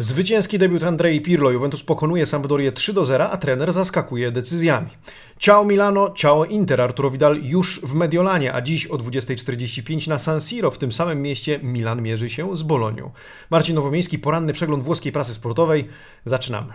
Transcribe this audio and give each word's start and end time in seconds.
Zwycięski 0.00 0.58
debiut 0.58 0.82
Andrei 0.82 1.20
Pirlo. 1.20 1.50
Juventus 1.50 1.82
pokonuje 1.82 2.26
Sampdorię 2.26 2.72
3 2.72 2.92
do 2.92 3.04
0, 3.04 3.30
a 3.30 3.36
trener 3.36 3.72
zaskakuje 3.72 4.30
decyzjami. 4.30 4.90
Ciao 5.38 5.64
Milano, 5.64 6.10
ciao 6.10 6.44
Inter. 6.44 6.80
Arturo 6.80 7.10
Vidal 7.10 7.42
już 7.42 7.80
w 7.80 7.94
Mediolanie, 7.94 8.54
a 8.54 8.60
dziś 8.60 8.86
o 8.86 8.96
20.45 8.96 10.08
na 10.08 10.18
San 10.18 10.40
Siro. 10.40 10.70
W 10.70 10.78
tym 10.78 10.92
samym 10.92 11.22
mieście 11.22 11.60
Milan 11.62 12.02
mierzy 12.02 12.30
się 12.30 12.56
z 12.56 12.62
Bolonią. 12.62 13.10
Marcin 13.50 13.74
Nowomiejski, 13.74 14.18
poranny 14.18 14.52
przegląd 14.52 14.84
włoskiej 14.84 15.12
prasy 15.12 15.34
sportowej. 15.34 15.88
Zaczynamy. 16.24 16.72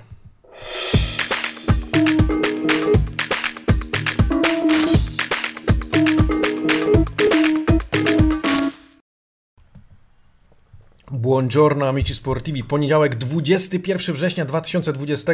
Buongiorno 11.14 11.88
amici 11.88 12.16
sportivi. 12.16 12.64
Poniedziałek 12.64 13.16
21 13.16 14.16
września 14.16 14.46
2020 14.46 15.34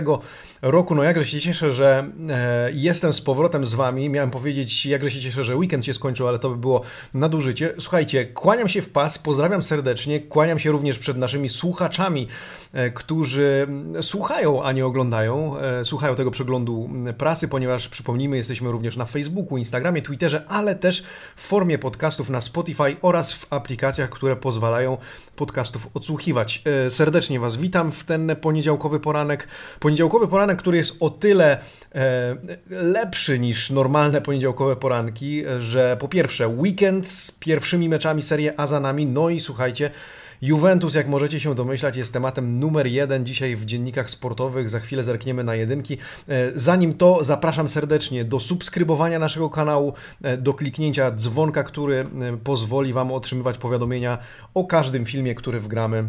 roku. 0.62 0.96
No 0.96 1.04
jakże 1.04 1.26
się 1.26 1.42
cieszę, 1.42 1.74
że 1.74 2.12
e, 2.30 2.70
jestem 2.74 3.14
z 3.14 3.22
powrotem 3.22 3.66
z 3.66 3.74
wami. 3.74 4.10
Miałem 4.10 4.32
powiedzieć, 4.32 4.86
jakże 4.86 5.12
się 5.12 5.22
cieszę, 5.22 5.44
że 5.44 5.56
weekend 5.56 5.86
się 5.86 5.94
skończył, 5.94 6.28
ale 6.28 6.40
to 6.40 6.50
by 6.50 6.58
było 6.58 6.82
nadużycie. 7.14 7.74
Słuchajcie, 7.80 8.26
kłaniam 8.26 8.70
się 8.70 8.82
w 8.82 8.90
pas, 8.90 9.20
pozdrawiam 9.20 9.64
serdecznie. 9.64 10.20
Kłaniam 10.20 10.60
się 10.60 10.72
również 10.72 11.00
przed 11.00 11.18
naszymi 11.18 11.50
słuchaczami, 11.50 12.28
e, 12.74 12.90
którzy 12.90 13.68
słuchają, 14.02 14.64
a 14.64 14.72
nie 14.72 14.86
oglądają. 14.86 15.58
E, 15.58 15.86
słuchają 15.86 16.16
tego 16.16 16.32
przeglądu 16.32 16.90
prasy, 17.18 17.48
ponieważ 17.48 17.90
przypomnijmy, 17.90 18.38
jesteśmy 18.38 18.72
również 18.72 18.98
na 18.98 19.06
Facebooku, 19.06 19.58
Instagramie, 19.58 20.02
Twitterze, 20.02 20.46
ale 20.48 20.76
też 20.76 21.04
w 21.36 21.42
formie 21.42 21.78
podcastów 21.78 22.30
na 22.30 22.42
Spotify 22.42 22.96
oraz 23.02 23.34
w 23.34 23.54
aplikacjach, 23.54 24.10
które 24.10 24.36
pozwalają 24.36 24.98
podcastów 25.72 25.98
odsłuchiwać. 25.98 26.62
E, 26.86 26.90
serdecznie 26.90 27.40
Was 27.40 27.58
witam 27.58 27.92
w 27.92 28.04
ten 28.04 28.36
poniedziałkowy 28.42 29.00
poranek. 29.00 29.48
Poniedziałkowy 29.80 30.28
poranek, 30.28 30.60
który 30.60 30.78
jest 30.78 30.98
o 31.00 31.10
tyle 31.10 31.58
e, 31.96 32.36
lepszy 32.70 33.40
niż 33.40 33.70
normalne 33.70 34.22
poniedziałkowe 34.22 34.76
poranki, 34.76 35.44
że 35.60 35.98
po 36.00 36.08
pierwsze 36.08 36.48
weekend 36.48 37.08
z 37.08 37.32
pierwszymi 37.32 37.90
meczami 37.90 38.22
serii 38.22 38.50
A 38.58 38.68
za 38.68 38.80
nami, 38.80 39.06
no 39.06 39.30
i 39.30 39.40
słuchajcie, 39.40 39.92
Juventus, 40.42 40.96
jak 40.96 41.08
możecie 41.08 41.40
się 41.40 41.56
domyślać, 41.56 41.98
jest 41.98 42.14
tematem 42.14 42.60
numer 42.60 42.88
jeden 42.88 43.26
dzisiaj 43.26 43.56
w 43.56 43.66
dziennikach 43.66 44.10
sportowych. 44.10 44.70
Za 44.70 44.80
chwilę 44.80 45.04
zerkniemy 45.04 45.44
na 45.44 45.56
jedynki. 45.56 45.98
E, 46.28 46.52
zanim 46.56 46.94
to, 46.94 47.24
zapraszam 47.24 47.70
serdecznie 47.70 48.26
do 48.26 48.40
subskrybowania 48.40 49.20
naszego 49.20 49.50
kanału, 49.50 49.94
e, 50.22 50.38
do 50.38 50.54
kliknięcia 50.54 51.12
dzwonka, 51.12 51.64
który 51.64 51.96
e, 51.96 52.38
pozwoli 52.44 52.94
Wam 52.94 53.12
otrzymywać 53.12 53.58
powiadomienia 53.58 54.18
o 54.54 54.64
każdym 54.64 55.06
filmie, 55.06 55.36
który 55.36 55.60
wgramy 55.60 56.08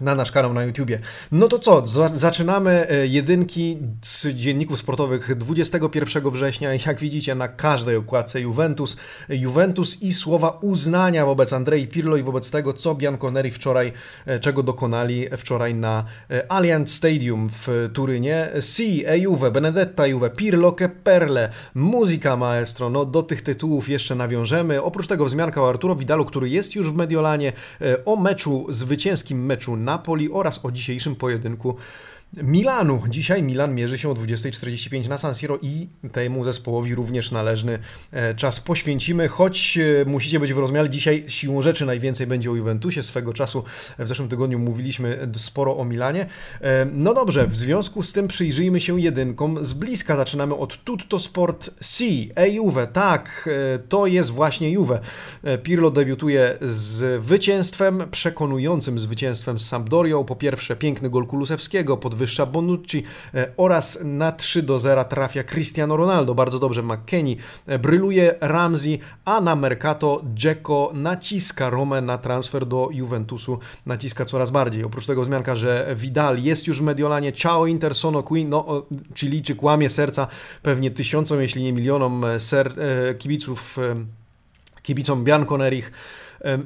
na 0.00 0.14
nasz 0.14 0.32
kanał 0.32 0.52
na 0.52 0.64
YouTubie. 0.64 0.98
No 1.32 1.48
to 1.48 1.58
co, 1.58 1.82
zaczynamy 2.12 2.86
e, 2.90 3.06
jedynki 3.06 3.78
z 4.02 4.26
dzienników 4.26 4.78
sportowych 4.78 5.36
21 5.36 6.30
września. 6.30 6.74
Jak 6.86 7.00
widzicie 7.00 7.34
na 7.34 7.48
każdej 7.48 7.96
okładce 7.96 8.40
Juventus. 8.40 8.96
Juventus 9.28 10.02
i 10.02 10.12
słowa 10.12 10.58
uznania 10.60 11.26
wobec 11.26 11.52
Andrei 11.52 11.86
Pirlo 11.86 12.16
i 12.16 12.22
wobec 12.22 12.50
tego, 12.50 12.72
co 12.72 12.94
Bianconeri 12.94 13.50
wczoraj, 13.50 13.92
e, 14.26 14.40
czego 14.40 14.62
dokonali 14.62 15.26
wczoraj 15.36 15.74
na 15.74 16.04
e, 16.30 16.52
Allianz 16.52 16.94
Stadium 16.94 17.48
w 17.48 17.90
Turynie. 17.92 18.48
Si, 18.60 19.06
e 19.06 19.18
Juve, 19.18 19.50
Benedetta 19.50 20.06
Juve, 20.06 20.30
Pirlo 20.30 20.72
che 20.72 20.88
perle, 20.88 21.48
Musica 21.74 22.36
Maestro. 22.36 22.90
No 22.90 23.04
do 23.04 23.22
tych 23.22 23.42
tytułów 23.42 23.88
jeszcze 23.88 24.14
nawiążemy. 24.14 24.82
Oprócz 24.82 25.06
tego 25.06 25.24
wzmianka 25.24 25.62
o 25.62 25.68
Arturo 25.68 25.96
Vidalu, 25.96 26.24
który 26.24 26.48
jest 26.48 26.74
już 26.74 26.90
w 26.90 26.94
Mediolanie, 26.94 27.52
o 28.04 28.16
meczu, 28.16 28.66
zwycięskim 28.68 29.44
meczu 29.44 29.76
Napoli 29.84 30.30
oraz 30.32 30.64
o 30.64 30.70
dzisiejszym 30.70 31.16
pojedynku 31.16 31.76
Milanu. 32.36 33.02
Dzisiaj 33.08 33.42
Milan 33.42 33.74
mierzy 33.74 33.98
się 33.98 34.10
o 34.10 34.14
20.45 34.14 35.08
na 35.08 35.18
San 35.18 35.34
Siro 35.34 35.58
i 35.62 35.88
temu 36.12 36.44
zespołowi 36.44 36.94
również 36.94 37.30
należny 37.30 37.78
e, 38.10 38.34
czas 38.34 38.60
poświęcimy, 38.60 39.28
choć 39.28 39.78
e, 39.78 40.04
musicie 40.04 40.40
być 40.40 40.52
wyrozumiali, 40.52 40.90
dzisiaj 40.90 41.24
siłą 41.28 41.62
rzeczy 41.62 41.86
najwięcej 41.86 42.26
będzie 42.26 42.50
o 42.50 42.54
Juventusie. 42.54 43.02
Swego 43.02 43.32
czasu 43.32 43.64
w 43.98 44.08
zeszłym 44.08 44.28
tygodniu 44.28 44.58
mówiliśmy 44.58 45.28
sporo 45.34 45.76
o 45.76 45.84
Milanie. 45.84 46.26
E, 46.60 46.86
no 46.92 47.14
dobrze, 47.14 47.46
w 47.46 47.56
związku 47.56 48.02
z 48.02 48.12
tym 48.12 48.28
przyjrzyjmy 48.28 48.80
się 48.80 49.00
jedynkom. 49.00 49.64
Z 49.64 49.72
bliska 49.72 50.16
zaczynamy 50.16 50.54
od 50.54 50.84
Tutto 50.84 51.18
Sport 51.18 51.70
C, 51.80 52.04
e 52.36 52.50
Juve. 52.50 52.86
Tak, 52.92 53.48
to 53.88 54.06
jest 54.06 54.30
właśnie 54.30 54.70
Juve. 54.70 55.00
Pirlo 55.62 55.90
debiutuje 55.90 56.58
z 56.60 57.22
zwycięstwem, 57.22 58.02
przekonującym 58.10 58.98
zwycięstwem 58.98 59.58
z 59.58 59.68
Sampdorią. 59.68 60.24
Po 60.24 60.36
pierwsze 60.36 60.76
piękny 60.76 61.10
gol 61.10 61.26
Kulusewskiego, 61.26 61.96
pod 61.96 62.14
podwyższa 62.22 62.46
Bonucci 62.46 63.02
e, 63.34 63.52
oraz 63.56 63.98
na 64.04 64.32
3 64.32 64.62
do 64.62 64.78
0 64.78 65.04
trafia 65.04 65.44
Cristiano 65.44 65.96
Ronaldo. 65.96 66.34
Bardzo 66.34 66.58
dobrze 66.58 66.82
McKennie 66.82 67.36
e, 67.66 67.78
bryluje 67.78 68.34
Ramsey, 68.40 68.98
a 69.24 69.40
na 69.40 69.56
Mercato 69.56 70.22
Dzeko 70.34 70.90
naciska 70.94 71.70
Romę 71.70 72.00
na 72.00 72.18
transfer 72.18 72.66
do 72.66 72.88
Juventusu, 72.92 73.58
naciska 73.86 74.24
coraz 74.24 74.50
bardziej. 74.50 74.84
Oprócz 74.84 75.06
tego 75.06 75.22
wzmianka, 75.22 75.56
że 75.56 75.94
Vidal 75.96 76.38
jest 76.42 76.66
już 76.66 76.78
w 76.78 76.82
Mediolanie, 76.82 77.32
ciao 77.32 77.66
Inter, 77.66 77.94
sono 77.94 78.22
qui, 78.22 78.44
no 78.44 78.86
czyli 79.14 79.42
czy 79.42 79.54
kłamie 79.54 79.90
serca 79.90 80.26
pewnie 80.62 80.90
tysiącom, 80.90 81.40
jeśli 81.40 81.62
nie 81.62 81.72
milionom 81.72 82.24
e, 82.24 82.40
ser, 82.40 82.72
kibiców 83.18 83.78
kibicom 84.82 85.24
Bianconerich. 85.24 85.92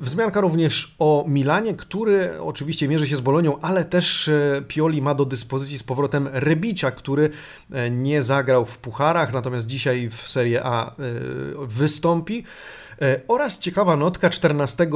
Wzmianka 0.00 0.41
również 0.41 0.94
o 0.98 1.25
Milanie, 1.28 1.75
który 1.75 2.41
oczywiście 2.41 2.88
mierzy 2.88 3.06
się 3.06 3.16
z 3.16 3.20
Bolonią, 3.20 3.59
ale 3.60 3.84
też 3.84 4.28
e, 4.28 4.62
Pioli 4.69 5.03
ma 5.03 5.14
do 5.14 5.25
dyspozycji 5.25 5.78
z 5.78 5.82
powrotem 5.82 6.28
Rebicia, 6.32 6.91
który 6.91 7.31
e, 7.72 7.91
nie 7.91 8.22
zagrał 8.22 8.65
w 8.65 8.78
pucharach, 8.78 9.32
natomiast 9.32 9.66
dzisiaj 9.66 10.10
w 10.10 10.28
Serie 10.28 10.65
A 10.65 10.91
e, 10.91 10.92
wystąpi. 11.66 12.44
E, 13.03 13.21
oraz 13.29 13.59
ciekawa 13.59 13.97
notka 13.97 14.31
14 14.31 14.84
e, 14.84 14.89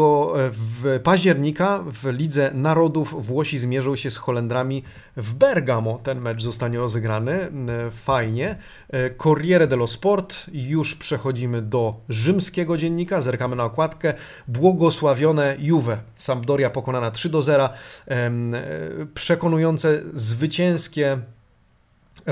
w 0.52 1.00
października 1.02 1.84
w 1.86 2.06
Lidze 2.12 2.50
Narodów 2.54 3.26
Włosi 3.26 3.58
zmierzą 3.58 3.96
się 3.96 4.10
z 4.10 4.16
Holendrami 4.16 4.82
w 5.16 5.34
Bergamo. 5.34 6.00
Ten 6.02 6.20
mecz 6.20 6.42
zostanie 6.42 6.78
rozegrany. 6.78 7.32
E, 7.32 7.50
fajnie. 7.90 8.56
Corriere 9.18 9.66
dello 9.66 9.86
Sport. 9.86 10.46
Już 10.52 10.94
przechodzimy 10.94 11.62
do 11.62 12.00
rzymskiego 12.08 12.76
dziennika. 12.76 13.20
Zerkamy 13.20 13.56
na 13.56 13.64
okładkę. 13.64 14.14
Błogosławione 14.48 15.56
Juve. 15.58 15.98
Sampdoria 16.14 16.70
pokonana 16.70 17.10
3 17.10 17.28
do 17.28 17.42
0. 17.42 17.68
Przekonujące 19.14 20.02
zwycięskie 20.14 21.18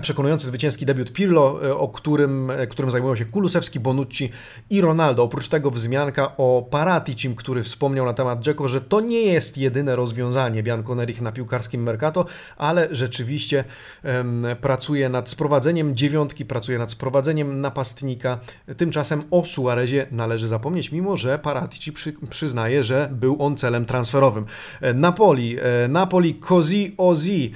przekonujący 0.01 0.47
zwycięski 0.47 0.87
debiut 0.87 1.13
Pirlo, 1.13 1.67
e, 1.67 1.77
o 1.77 1.89
którym, 1.89 2.51
e, 2.51 2.67
którym 2.67 2.91
zajmują 2.91 3.17
się 3.17 3.25
Kulusewski, 3.25 3.81
Bonucci 3.81 4.31
i 4.71 4.81
Ronaldo. 4.81 5.23
Oprócz 5.23 5.49
tego 5.49 5.71
wzmianka 5.71 6.37
o 6.37 6.67
Paraticim, 6.71 7.35
który 7.35 7.63
wspomniał 7.63 8.07
na 8.07 8.13
temat 8.13 8.41
Dzeko, 8.41 8.69
że 8.69 8.81
to 8.81 9.01
nie 9.01 9.23
jest 9.23 9.59
jedyne 9.59 9.97
rozwiązanie 9.97 10.63
Bianconerich 10.63 11.21
na 11.21 11.33
piłkarskim 11.33 11.83
Mercato, 11.83 12.27
ale 12.57 12.89
rzeczywiście 12.91 13.65
um, 14.05 14.47
pracuje 14.61 15.09
nad 15.09 15.31
sprowadzeniem 15.31 15.97
dziewiątki, 15.97 16.45
pracuje 16.45 16.79
nad 16.79 16.91
sprowadzeniem 16.91 17.61
napastnika. 17.61 18.39
Tymczasem 18.77 19.23
o 19.31 19.45
Suarezie 19.45 20.07
należy 20.11 20.49
zapomnieć, 20.49 20.93
mimo 20.93 21.17
że 21.17 21.39
Paratici 21.39 21.93
przy, 21.93 22.13
przyznaje, 22.31 22.85
że 22.85 23.09
był 23.13 23.43
on 23.43 23.57
celem 23.57 23.85
transferowym. 23.85 24.45
E, 24.81 24.95
Napoli, 24.95 25.57
Napoli, 25.89 26.35
Cosi 26.35 26.95
Ozi, 26.97 27.53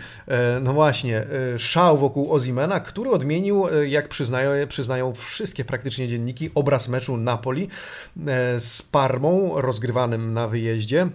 no 0.62 0.72
właśnie, 0.72 1.26
szał 1.58 1.98
wokół 1.98 2.22
wokół 2.22 2.31
Ozimena, 2.32 2.80
który 2.80 3.10
odmienił, 3.10 3.66
e, 3.68 3.88
jak 3.88 4.08
przyznają, 4.08 4.66
przyznają 4.66 5.14
wszystkie 5.14 5.64
praktycznie 5.64 6.08
dzienniki, 6.08 6.50
obraz 6.54 6.88
meczu 6.88 7.16
Napoli 7.16 7.68
e, 8.26 8.60
z 8.60 8.82
Parmą 8.82 9.60
rozgrywanym 9.60 10.32
na 10.34 10.48
wyjeździe 10.48 11.08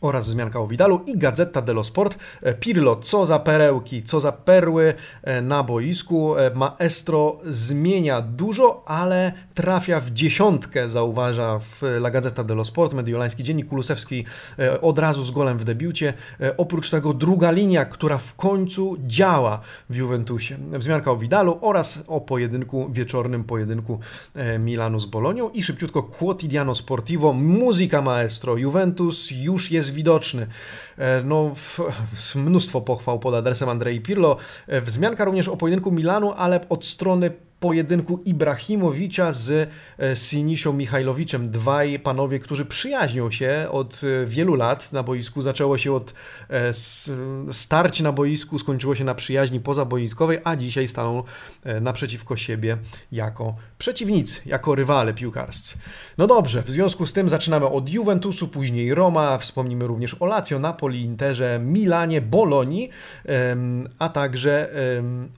oraz 0.00 0.28
wzmianka 0.28 0.60
o 0.60 0.66
Widalu 0.66 1.00
i 1.06 1.18
Gazeta 1.18 1.62
dello 1.62 1.84
Sport. 1.84 2.18
E, 2.42 2.54
Pirlo, 2.54 2.96
co 2.96 3.26
za 3.26 3.38
perełki, 3.38 4.02
co 4.02 4.20
za 4.20 4.32
perły 4.32 4.94
e, 5.22 5.42
na 5.42 5.62
boisku. 5.62 6.36
E, 6.36 6.50
Maestro 6.54 7.38
zmienia 7.46 8.20
dużo, 8.20 8.82
ale 8.86 9.32
trafia 9.54 10.00
w 10.00 10.10
dziesiątkę, 10.10 10.90
zauważa 10.90 11.58
w 11.58 11.82
La 11.82 12.10
Gazeta 12.10 12.44
dello 12.44 12.64
Sport, 12.64 12.92
mediolański 12.92 13.44
dziennik 13.44 13.68
Kulusewski 13.68 14.24
od 14.80 14.98
razu 14.98 15.24
z 15.24 15.30
golem 15.30 15.58
w 15.58 15.64
debiucie. 15.64 16.14
Oprócz 16.56 16.90
tego 16.90 17.14
druga 17.14 17.50
linia, 17.50 17.84
która 17.84 18.18
w 18.18 18.34
końcu 18.34 18.96
działa 19.06 19.60
w 19.90 19.96
Juventusie. 19.96 20.56
Wzmianka 20.72 21.10
o 21.10 21.16
Widalu 21.16 21.58
oraz 21.60 22.04
o 22.06 22.20
pojedynku, 22.20 22.88
wieczornym 22.92 23.44
pojedynku 23.44 23.98
Milanu 24.58 25.00
z 25.00 25.06
Bolonią 25.06 25.50
i 25.50 25.62
szybciutko 25.62 26.02
Quotidiano 26.02 26.74
Sportivo, 26.74 27.32
muzyka 27.32 28.02
maestro. 28.02 28.56
Juventus 28.56 29.30
już 29.30 29.70
jest 29.74 29.94
widoczny. 29.94 30.46
E, 30.98 31.22
no, 31.22 31.54
mnóstwo 32.34 32.80
pochwał 32.80 33.18
pod 33.18 33.34
adresem 33.34 33.68
Andrei 33.68 34.00
Pirlo. 34.00 34.36
E, 34.66 34.80
wzmianka 34.80 35.24
również 35.24 35.48
o 35.48 35.56
pojedynku 35.56 35.90
Milanu, 35.90 36.32
ale 36.32 36.68
od 36.68 36.84
strony 36.84 37.30
pojedynku 37.64 38.20
Ibrahimowicza 38.24 39.32
z 39.32 39.70
e, 39.98 40.16
Sinisią 40.16 40.72
Michajlowiczem. 40.72 41.50
Dwaj 41.50 41.98
panowie, 41.98 42.38
którzy 42.38 42.64
przyjaźnią 42.64 43.30
się 43.30 43.66
od 43.70 44.00
e, 44.04 44.26
wielu 44.26 44.54
lat 44.54 44.92
na 44.92 45.02
boisku. 45.02 45.40
Zaczęło 45.40 45.78
się 45.78 45.92
od 45.92 46.14
e, 46.50 46.72
starć 47.52 48.00
na 48.00 48.12
boisku, 48.12 48.58
skończyło 48.58 48.94
się 48.94 49.04
na 49.04 49.14
przyjaźni 49.14 49.60
pozaboiskowej, 49.60 50.38
a 50.44 50.56
dzisiaj 50.56 50.88
staną 50.88 51.22
naprzeciwko 51.80 52.36
siebie 52.36 52.76
jako 53.12 53.54
przeciwnicy, 53.78 54.40
jako 54.46 54.74
rywale 54.74 55.14
piłkarscy. 55.14 55.78
No 56.18 56.26
dobrze, 56.26 56.62
w 56.62 56.70
związku 56.70 57.06
z 57.06 57.12
tym 57.12 57.28
zaczynamy 57.28 57.66
od 57.66 57.90
Juventusu, 57.90 58.48
później 58.48 58.94
Roma, 58.94 59.38
wspomnimy 59.38 59.86
również 59.86 60.16
o 60.20 60.26
Lazio, 60.26 60.58
Napoli, 60.58 61.02
Interze, 61.02 61.60
Milanie, 61.62 62.20
Bolonii, 62.20 62.90
a 63.98 64.08
także 64.08 64.68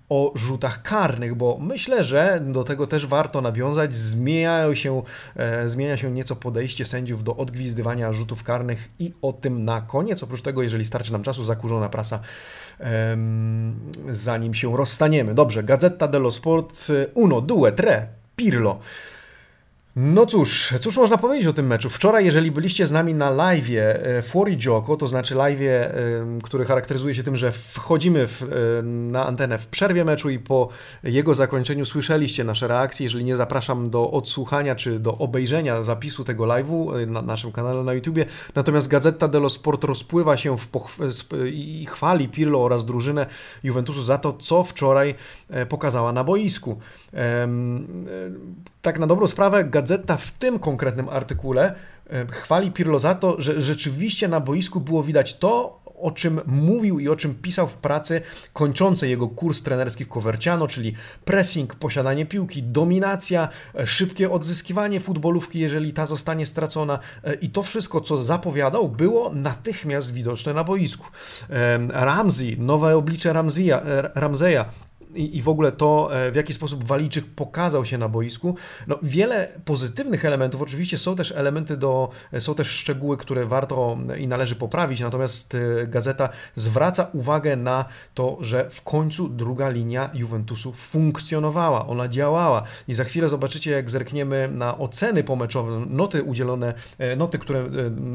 o 0.09 0.33
rzutach 0.35 0.83
karnych, 0.83 1.35
bo 1.35 1.59
myślę, 1.61 2.05
że 2.05 2.16
do 2.41 2.65
tego 2.65 2.87
też 2.87 3.07
warto 3.07 3.41
nawiązać. 3.41 3.95
Zmieniają 3.95 4.75
się, 4.75 5.03
e, 5.37 5.69
zmienia 5.69 5.97
się 5.97 6.11
nieco 6.11 6.37
podejście 6.37 6.85
sędziów 6.85 7.25
do 7.25 7.37
odgwizdywania 7.37 8.13
rzutów 8.13 8.43
karnych 8.43 8.89
i 8.99 9.15
o 9.23 9.33
tym 9.33 9.65
na 9.65 9.81
koniec. 9.81 10.23
Oprócz 10.23 10.43
tego, 10.43 10.63
jeżeli 10.63 10.85
starczy 10.85 11.13
nam 11.13 11.23
czasu, 11.23 11.45
zakurzona 11.45 11.89
prasa, 11.89 12.21
zanim 14.11 14.55
się 14.55 14.77
rozstaniemy. 14.77 15.35
Dobrze, 15.35 15.63
Gazeta 15.63 16.09
dello 16.09 16.33
Sport, 16.33 16.87
uno, 17.15 17.41
due, 17.41 17.73
tre, 17.73 18.07
Pirlo. 18.37 18.79
No 19.99 20.27
cóż, 20.27 20.75
cóż 20.81 20.97
można 20.97 21.17
powiedzieć 21.19 21.47
o 21.47 21.53
tym 21.53 21.67
meczu? 21.67 21.91
Wczoraj, 21.91 22.25
jeżeli 22.25 22.51
byliście 22.51 22.87
z 22.87 22.93
nami 22.93 23.15
na 23.15 23.31
live 23.31 23.71
e, 23.71 24.23
Fuori 24.23 24.57
Gioco, 24.57 24.97
to 24.97 25.09
znaczy 25.09 25.35
live, 25.35 25.61
e, 25.61 25.91
który 26.43 26.65
charakteryzuje 26.65 27.15
się 27.15 27.23
tym, 27.23 27.37
że 27.37 27.53
wchodzimy 27.53 28.27
w, 28.27 28.43
e, 28.43 28.47
na 28.83 29.27
antenę 29.27 29.59
w 29.59 29.67
przerwie 29.67 30.05
meczu 30.05 30.31
i 30.31 30.39
po 30.39 30.69
jego 31.03 31.35
zakończeniu 31.35 31.85
słyszeliście 31.85 32.45
nasze 32.45 32.69
reakcje. 32.69 33.05
Jeżeli 33.05 33.25
nie, 33.25 33.37
zapraszam 33.37 33.91
do 33.91 34.11
odsłuchania 34.11 34.75
czy 34.75 34.99
do 34.99 35.19
obejrzenia 35.19 35.83
zapisu 35.83 36.25
tego 36.25 36.45
live'u 36.45 37.07
na 37.07 37.23
naszym 37.23 37.53
kanale 37.53 37.85
na 37.85 37.93
YouTubie. 37.95 38.27
Natomiast 38.55 38.89
Gazeta 38.89 39.29
dello 39.29 39.49
Sport 39.49 39.85
rozpływa 39.85 40.37
się 40.37 40.57
w 40.59 40.69
i 41.53 41.87
chwali 41.91 42.29
Pirlo 42.29 42.65
oraz 42.65 42.85
drużynę 42.85 43.27
Juventusu 43.65 44.03
za 44.03 44.19
to, 44.19 44.33
co 44.33 44.65
wczoraj 44.65 45.15
pokazała 45.69 46.13
na 46.13 46.25
boisku. 46.25 46.79
Tak 48.83 48.99
na 48.99 49.07
dobrą 49.07 49.27
sprawę, 49.27 49.65
gazeta 49.65 49.86
w 50.19 50.31
tym 50.31 50.59
konkretnym 50.59 51.09
artykule 51.09 51.75
e, 52.11 52.27
chwali 52.27 52.73
Pirlo 52.73 52.99
za 52.99 53.15
to, 53.15 53.37
że 53.39 53.61
rzeczywiście 53.61 54.29
na 54.29 54.41
boisku 54.41 54.81
było 54.81 55.03
widać 55.03 55.39
to, 55.39 55.81
o 56.01 56.11
czym 56.11 56.41
mówił 56.47 56.99
i 56.99 57.09
o 57.09 57.17
czym 57.17 57.35
pisał 57.35 57.69
w 57.69 57.77
pracy 57.77 58.23
kończącej 58.53 59.11
jego 59.11 59.29
kurs 59.29 59.63
trenerski 59.63 60.05
w 60.05 60.09
Coverciano, 60.09 60.69
czyli 60.69 60.95
pressing, 61.25 61.75
posiadanie 61.75 62.27
piłki, 62.27 62.63
dominacja, 62.63 63.49
e, 63.75 63.87
szybkie 63.87 64.31
odzyskiwanie 64.31 65.01
futbolówki, 65.01 65.61
jeżeli 65.61 65.93
ta 65.93 66.07
zostanie 66.07 66.47
stracona 66.47 66.99
e, 67.25 67.35
i 67.35 67.51
to 67.51 67.63
wszystko, 67.63 68.01
co 68.01 68.19
zapowiadał, 68.19 68.89
było 68.89 69.33
natychmiast 69.35 70.13
widoczne 70.13 70.55
na 70.55 70.65
boisku. 70.65 71.07
Ramsey, 71.89 72.57
nowe 72.59 72.97
oblicze 72.97 73.33
Ramzeja, 73.33 73.83
Ramzeja 74.15 74.65
i, 75.17 75.37
i 75.37 75.43
w 75.43 75.49
ogóle 75.49 75.73
to, 75.73 76.09
e, 76.27 76.31
w 76.33 76.37
jaki 76.37 76.53
sposób 76.53 76.85
Walijczyk 76.85 77.25
pokazał 77.25 77.85
się 77.85 77.99
na 77.99 78.09
boisku. 78.09 78.57
No, 78.87 78.99
wiele 79.03 79.49
pozytywnych 79.65 80.25
elementów, 80.25 80.63
oczywiście 80.63 80.99
są 80.99 81.17
też 81.17 81.33
elementy 81.33 81.77
do, 81.77 82.11
e, 82.33 82.41
są 82.41 82.55
też 82.55 82.69
szczegóły, 82.69 83.17
które 83.17 83.47
warto 83.47 83.99
i 84.19 84.29
należy 84.29 84.57
poprawić, 84.57 85.01
natomiast 85.01 85.55
e, 85.55 85.87
gazeta 85.87 86.29
zwraca 86.55 87.09
uwagę 87.13 87.57
na 87.57 87.85
to, 88.15 88.39
że 88.41 88.71
w 88.71 88.83
końcu 88.83 89.29
druga 89.29 89.69
linia 89.69 90.11
Juventusu 90.15 90.73
funkcjonowała, 90.73 91.87
ona 91.87 92.09
działała 92.09 92.63
i 92.89 92.95
za 92.95 93.05
chwilę 93.05 93.29
zobaczycie, 93.29 93.71
jak 93.71 93.91
zerkniemy 93.91 94.49
na 94.53 94.79
oceny 94.79 95.25
pomeczowe, 95.25 95.87
noty 95.91 96.23
udzielone, 96.23 96.75
noty, 97.17 97.39
które 97.39 97.71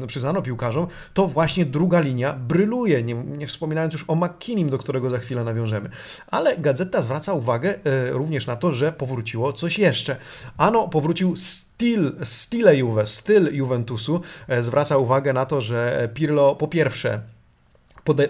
przyznano 0.06 0.42
piłkarzom, 0.42 0.86
to 1.14 1.26
właśnie 1.26 1.66
druga 1.66 2.00
linia 2.00 2.32
bryluje, 2.32 3.02
nie, 3.02 3.14
nie 3.14 3.46
wspominając 3.46 3.92
już 3.92 4.04
o 4.08 4.14
McKinnim, 4.14 4.70
do 4.70 4.78
którego 4.78 5.10
za 5.10 5.18
chwilę 5.18 5.44
nawiążemy. 5.44 5.90
Ale 6.26 6.58
gazeta 6.58 6.91
Gazeta 6.92 7.02
zwraca 7.04 7.32
uwagę 7.32 7.74
e, 7.84 8.10
również 8.10 8.46
na 8.46 8.56
to, 8.56 8.72
że 8.72 8.92
powróciło 8.92 9.52
coś 9.52 9.78
jeszcze. 9.78 10.16
Ano, 10.56 10.88
powrócił 10.88 11.36
styl, 11.36 12.12
style 12.22 12.76
Juve, 12.76 13.06
styl 13.06 13.54
Juventusu. 13.56 14.20
E, 14.48 14.62
zwraca 14.62 14.98
uwagę 14.98 15.32
na 15.32 15.46
to, 15.46 15.60
że 15.60 16.08
Pirlo 16.14 16.54
po 16.54 16.68
pierwsze 16.68 17.20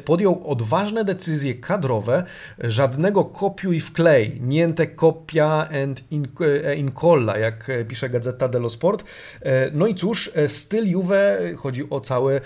podjął 0.04 0.42
odważne 0.50 1.04
decyzje 1.04 1.54
kadrowe, 1.54 2.24
żadnego 2.58 3.24
kopiuj 3.24 3.80
w 3.80 3.92
klej, 3.92 4.40
niente 4.40 4.86
copia 4.86 5.68
and 5.82 6.04
e, 6.40 6.76
incolla, 6.76 7.38
jak 7.38 7.70
pisze 7.88 8.10
Gazeta 8.10 8.48
dello 8.48 8.70
Sport. 8.70 9.04
E, 9.42 9.70
no 9.70 9.86
i 9.86 9.94
cóż, 9.94 10.30
e, 10.34 10.48
styl 10.48 10.90
Juve, 10.90 11.38
chodzi 11.56 11.90
o 11.90 12.00
cały 12.00 12.40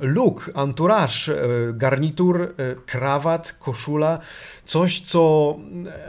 look, 0.00 0.50
entourage, 0.54 1.32
garnitur, 1.72 2.54
krawat, 2.86 3.52
koszula, 3.58 4.18
coś, 4.64 5.00
co 5.00 5.56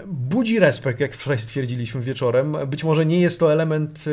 budzi 0.06 0.60
respekt, 0.60 1.00
jak 1.00 1.13
wczoraj 1.13 1.39
stwierdziliśmy 1.39 2.01
wieczorem. 2.01 2.57
Być 2.68 2.84
może 2.84 3.06
nie 3.06 3.22
jest 3.22 3.39
to 3.39 3.54
element 3.54 4.06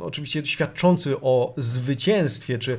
oczywiście 0.00 0.46
świadczący 0.46 1.20
o 1.20 1.54
zwycięstwie, 1.56 2.58
czy 2.58 2.78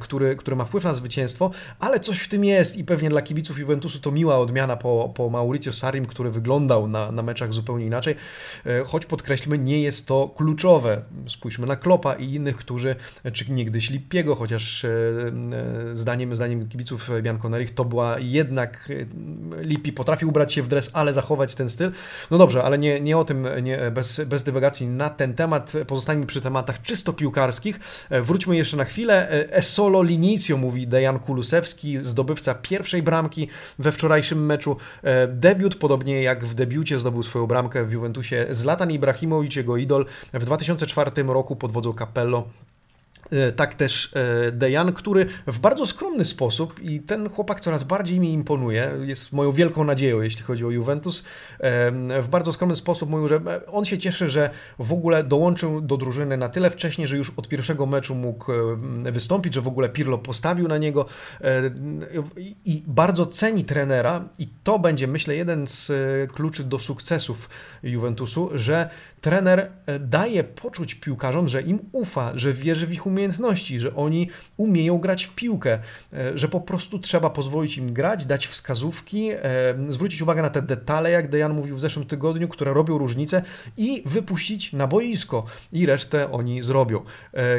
który, 0.00 0.36
który 0.36 0.56
ma 0.56 0.64
wpływ 0.64 0.84
na 0.84 0.94
zwycięstwo, 0.94 1.50
ale 1.80 1.99
coś 2.00 2.18
w 2.18 2.28
tym 2.28 2.44
jest 2.44 2.76
i 2.76 2.84
pewnie 2.84 3.08
dla 3.08 3.22
kibiców 3.22 3.58
Juventusu 3.58 3.98
to 3.98 4.10
miła 4.10 4.38
odmiana 4.38 4.76
po, 4.76 5.12
po 5.14 5.30
Mauricio 5.30 5.72
Sarim, 5.72 6.06
który 6.06 6.30
wyglądał 6.30 6.88
na, 6.88 7.12
na 7.12 7.22
meczach 7.22 7.52
zupełnie 7.52 7.86
inaczej, 7.86 8.14
e, 8.66 8.84
choć 8.84 9.06
podkreślmy, 9.06 9.58
nie 9.58 9.82
jest 9.82 10.06
to 10.06 10.34
kluczowe. 10.36 11.02
Spójrzmy 11.28 11.66
na 11.66 11.76
Klopa 11.76 12.14
i 12.14 12.34
innych, 12.34 12.56
którzy, 12.56 12.96
czy 13.32 13.52
niegdyś 13.52 13.90
Lippiego, 13.90 14.34
chociaż 14.34 14.84
e, 14.84 14.88
e, 14.88 15.96
zdaniem, 15.96 16.36
zdaniem 16.36 16.68
kibiców 16.68 17.10
Bianconerich 17.22 17.74
to 17.74 17.84
była 17.84 18.18
jednak, 18.18 18.88
Lippi 19.60 19.92
potrafił 19.92 20.28
ubrać 20.28 20.52
się 20.52 20.62
w 20.62 20.68
dres, 20.68 20.90
ale 20.92 21.12
zachować 21.12 21.54
ten 21.54 21.70
styl. 21.70 21.92
No 22.30 22.38
dobrze, 22.38 22.62
ale 22.62 22.78
nie, 22.78 23.00
nie 23.00 23.18
o 23.18 23.24
tym, 23.24 23.46
nie, 23.62 23.90
bez, 23.90 24.20
bez 24.26 24.44
dywagacji 24.44 24.86
na 24.86 25.10
ten 25.10 25.34
temat, 25.34 25.72
pozostańmy 25.86 26.26
przy 26.26 26.40
tematach 26.40 26.82
czysto 26.82 27.12
piłkarskich. 27.12 27.80
Wróćmy 28.10 28.56
jeszcze 28.56 28.76
na 28.76 28.84
chwilę. 28.84 29.30
E 29.50 29.62
solo 29.62 30.02
linicio, 30.02 30.56
mówi 30.56 30.86
Dejan 30.86 31.18
Kulusewski, 31.18 31.89
zdobywca 31.98 32.54
pierwszej 32.54 33.02
bramki 33.02 33.48
we 33.78 33.92
wczorajszym 33.92 34.46
meczu. 34.46 34.76
E, 35.02 35.28
debiut, 35.28 35.74
podobnie 35.74 36.22
jak 36.22 36.44
w 36.44 36.54
debiucie 36.54 36.98
zdobył 36.98 37.22
swoją 37.22 37.46
bramkę 37.46 37.84
w 37.84 37.92
Juventusie 37.92 38.46
Zlatan 38.50 38.90
Ibrahimowicz, 38.90 39.56
jego 39.56 39.76
idol, 39.76 40.06
w 40.32 40.44
2004 40.44 41.10
roku 41.22 41.56
pod 41.56 41.72
wodzą 41.72 41.94
Capello 41.94 42.44
tak 43.56 43.74
też 43.74 44.14
e, 44.48 44.52
Dejan, 44.52 44.92
który 44.92 45.26
w 45.46 45.58
bardzo 45.58 45.86
skromny 45.86 46.24
sposób 46.24 46.80
i 46.82 47.00
ten 47.00 47.28
chłopak 47.28 47.60
coraz 47.60 47.84
bardziej 47.84 48.20
mi 48.20 48.32
imponuje, 48.32 48.92
jest 49.00 49.32
moją 49.32 49.52
wielką 49.52 49.84
nadzieją, 49.84 50.20
jeśli 50.20 50.42
chodzi 50.42 50.64
o 50.64 50.70
Juventus, 50.70 51.24
w 52.22 52.26
bardzo 52.30 52.52
skromny 52.52 52.76
sposób 52.76 53.10
mówił, 53.10 53.28
że 53.28 53.40
on 53.66 53.84
się 53.84 53.98
cieszy, 53.98 54.30
że 54.30 54.50
w 54.78 54.92
ogóle 54.92 55.24
dołączył 55.24 55.80
do 55.80 55.96
drużyny 55.96 56.36
na 56.36 56.48
tyle 56.48 56.70
wcześnie, 56.70 57.06
że 57.06 57.16
już 57.16 57.32
od 57.36 57.48
pierwszego 57.48 57.86
meczu 57.86 58.14
mógł 58.14 58.52
wystąpić, 59.12 59.54
że 59.54 59.60
w 59.60 59.68
ogóle 59.68 59.88
Pirlo 59.88 60.18
postawił 60.18 60.68
na 60.68 60.78
niego 60.78 61.06
e, 61.40 61.70
i 62.64 62.82
bardzo 62.86 63.26
ceni 63.26 63.64
trenera 63.64 64.28
i 64.38 64.48
to 64.64 64.78
będzie 64.78 65.06
myślę 65.06 65.36
jeden 65.36 65.66
z 65.66 65.92
kluczy 66.32 66.64
do 66.64 66.78
sukcesów 66.78 67.48
Juventusu, 67.82 68.50
że 68.54 68.90
trener 69.20 69.70
e, 69.86 69.98
daje 69.98 70.44
poczuć 70.44 70.94
piłkarzom, 70.94 71.48
że 71.48 71.62
im 71.62 71.78
ufa, 71.92 72.32
że 72.34 72.52
wierzy 72.52 72.86
w 72.86 72.92
ich 72.92 73.06
umiejętności, 73.06 73.80
że 73.80 73.94
oni 73.96 74.30
umieją 74.56 74.98
grać 74.98 75.24
w 75.24 75.34
piłkę, 75.34 75.78
e, 76.12 76.38
że 76.38 76.48
po 76.48 76.60
prostu 76.60 76.98
trzeba 76.98 77.30
pozwolić 77.30 77.78
im 77.78 77.92
grać, 77.92 78.26
dać 78.26 78.46
wskazówki, 78.46 79.30
e, 79.30 79.38
zwrócić 79.88 80.22
uwagę 80.22 80.42
na 80.42 80.50
te 80.50 80.62
detale, 80.62 81.10
jak 81.10 81.28
Dejan 81.28 81.54
mówił 81.54 81.76
w 81.76 81.80
zeszłym 81.80 82.06
tygodniu, 82.06 82.48
które 82.48 82.72
robią 82.72 82.98
różnicę 82.98 83.42
i 83.76 84.02
wypuścić 84.06 84.72
na 84.72 84.86
boisko 84.86 85.44
i 85.72 85.86
resztę 85.86 86.32
oni 86.32 86.62
zrobią. 86.62 87.04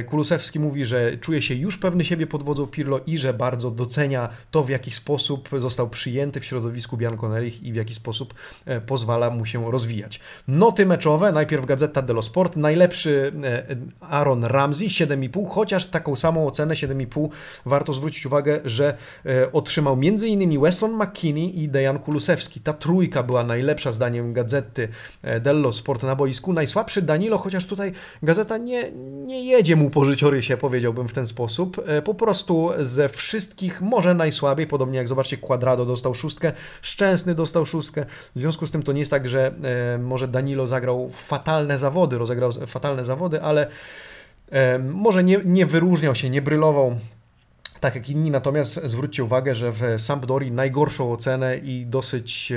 Kulusewski 0.07 0.59
mówi, 0.59 0.85
że 0.85 1.17
czuje 1.17 1.41
się 1.41 1.55
już 1.55 1.77
pewny 1.77 2.05
siebie 2.05 2.27
pod 2.27 2.43
wodzą 2.43 2.67
Pirlo 2.67 2.99
i 3.05 3.17
że 3.17 3.33
bardzo 3.33 3.71
docenia 3.71 4.29
to, 4.51 4.63
w 4.63 4.69
jaki 4.69 4.91
sposób 4.91 5.49
został 5.57 5.89
przyjęty 5.89 6.39
w 6.39 6.45
środowisku 6.45 6.97
Bianconerich 6.97 7.63
i 7.63 7.73
w 7.73 7.75
jaki 7.75 7.95
sposób 7.95 8.33
pozwala 8.85 9.29
mu 9.29 9.45
się 9.45 9.71
rozwijać. 9.71 10.19
Noty 10.47 10.85
meczowe, 10.85 11.31
najpierw 11.31 11.50
najpierw 11.51 11.65
Gazeta 11.65 12.01
dello 12.01 12.21
Sport, 12.21 12.55
najlepszy 12.55 13.31
Aaron 13.99 14.43
Ramsey 14.43 14.87
7,5, 14.87 15.49
chociaż 15.49 15.85
taką 15.85 16.15
samą 16.15 16.47
ocenę 16.47 16.73
7,5 16.73 17.29
warto 17.65 17.93
zwrócić 17.93 18.25
uwagę, 18.25 18.59
że 18.65 18.97
otrzymał 19.53 19.93
m.in. 19.93 20.61
Weston 20.61 20.91
McKinney 20.91 21.63
i 21.63 21.69
Dejan 21.69 21.99
Kulusewski. 21.99 22.59
Ta 22.59 22.73
trójka 22.73 23.23
była 23.23 23.43
najlepsza 23.43 23.91
zdaniem 23.91 24.33
Gazety 24.33 24.87
dello 25.41 25.71
Sport 25.71 26.03
na 26.03 26.15
boisku. 26.15 26.53
Najsłabszy 26.53 27.01
Danilo, 27.01 27.37
chociaż 27.37 27.65
tutaj 27.65 27.91
Gazeta 28.23 28.57
nie, 28.57 28.91
nie 29.25 29.45
jedzie 29.45 29.75
mu 29.75 29.89
po 29.89 30.05
życiorysie, 30.05 30.57
powiedziałbym 30.57 31.07
w 31.07 31.13
ten 31.13 31.27
sposób. 31.27 31.81
Po 32.03 32.13
prostu 32.13 32.69
ze 32.79 33.09
wszystkich 33.09 33.81
może 33.81 34.13
najsłabiej, 34.13 34.67
podobnie 34.67 34.97
jak 34.97 35.07
zobaczcie, 35.07 35.37
Quadrado 35.37 35.85
dostał 35.85 36.13
szóstkę, 36.13 36.51
Szczęsny 36.81 37.35
dostał 37.35 37.65
szóstkę. 37.65 38.05
W 38.35 38.39
związku 38.39 38.67
z 38.67 38.71
tym 38.71 38.83
to 38.83 38.91
nie 38.91 38.99
jest 38.99 39.11
tak, 39.11 39.29
że 39.29 39.53
e, 39.95 39.97
może 39.97 40.27
Danilo 40.27 40.67
zagrał 40.67 41.11
fatalne 41.41 41.77
zawody, 41.77 42.17
rozegrał 42.17 42.51
fatalne 42.67 43.05
zawody, 43.05 43.41
ale 43.41 43.67
może 44.79 45.23
nie, 45.23 45.39
nie 45.45 45.65
wyróżniał 45.65 46.15
się, 46.15 46.29
nie 46.29 46.41
brylował 46.41 46.95
tak 47.81 47.95
jak 47.95 48.09
inni, 48.09 48.31
natomiast 48.31 48.81
zwróćcie 48.83 49.23
uwagę, 49.23 49.55
że 49.55 49.71
w 49.71 49.81
Sampdori 49.97 50.51
najgorszą 50.51 51.11
ocenę 51.11 51.57
i 51.57 51.85
dosyć 51.85 52.51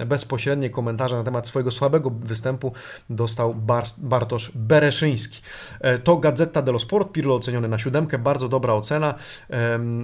e, 0.00 0.06
bezpośrednie 0.06 0.70
komentarze 0.70 1.16
na 1.16 1.24
temat 1.24 1.48
swojego 1.48 1.70
słabego 1.70 2.10
występu 2.10 2.72
dostał 3.10 3.54
Bar 3.54 3.84
Bartosz 3.98 4.52
Bereszyński. 4.54 5.40
E, 5.80 5.98
to 5.98 6.16
Gazeta 6.16 6.62
dello 6.62 6.78
Sport, 6.78 7.12
Pirlo 7.12 7.34
oceniony 7.34 7.68
na 7.68 7.78
siódemkę, 7.78 8.18
bardzo 8.18 8.48
dobra 8.48 8.74
ocena. 8.74 9.14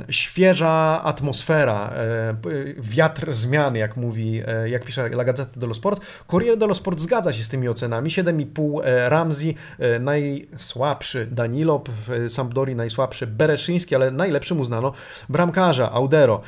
Świeża 0.08 1.02
atmosfera, 1.04 1.92
e, 1.94 2.34
wiatr 2.78 3.32
zmian, 3.34 3.76
jak 3.76 3.96
mówi, 3.96 4.42
jak 4.66 4.84
pisze 4.84 5.06
La 5.06 5.24
Gazzetta 5.24 5.60
dello 5.60 5.74
Sport. 5.74 6.00
Corriere 6.26 6.56
dello 6.56 6.74
Sport 6.74 7.00
zgadza 7.00 7.32
się 7.32 7.44
z 7.44 7.48
tymi 7.48 7.68
ocenami. 7.68 8.10
7,5 8.10 8.80
Ramzi, 9.08 9.54
najsłabszy 10.00 11.26
Danilo, 11.26 11.84
w 12.06 12.30
Sampdori 12.32 12.74
najsłabszy 12.74 13.26
Bereszyński, 13.26 13.94
ale 13.94 14.10
najlepszy 14.10 14.51
najlepszym 14.52 14.60
uznano 14.60 14.92
bramkarza 15.28 15.92
Audero. 15.92 16.40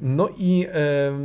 No 0.00 0.28
i 0.36 0.66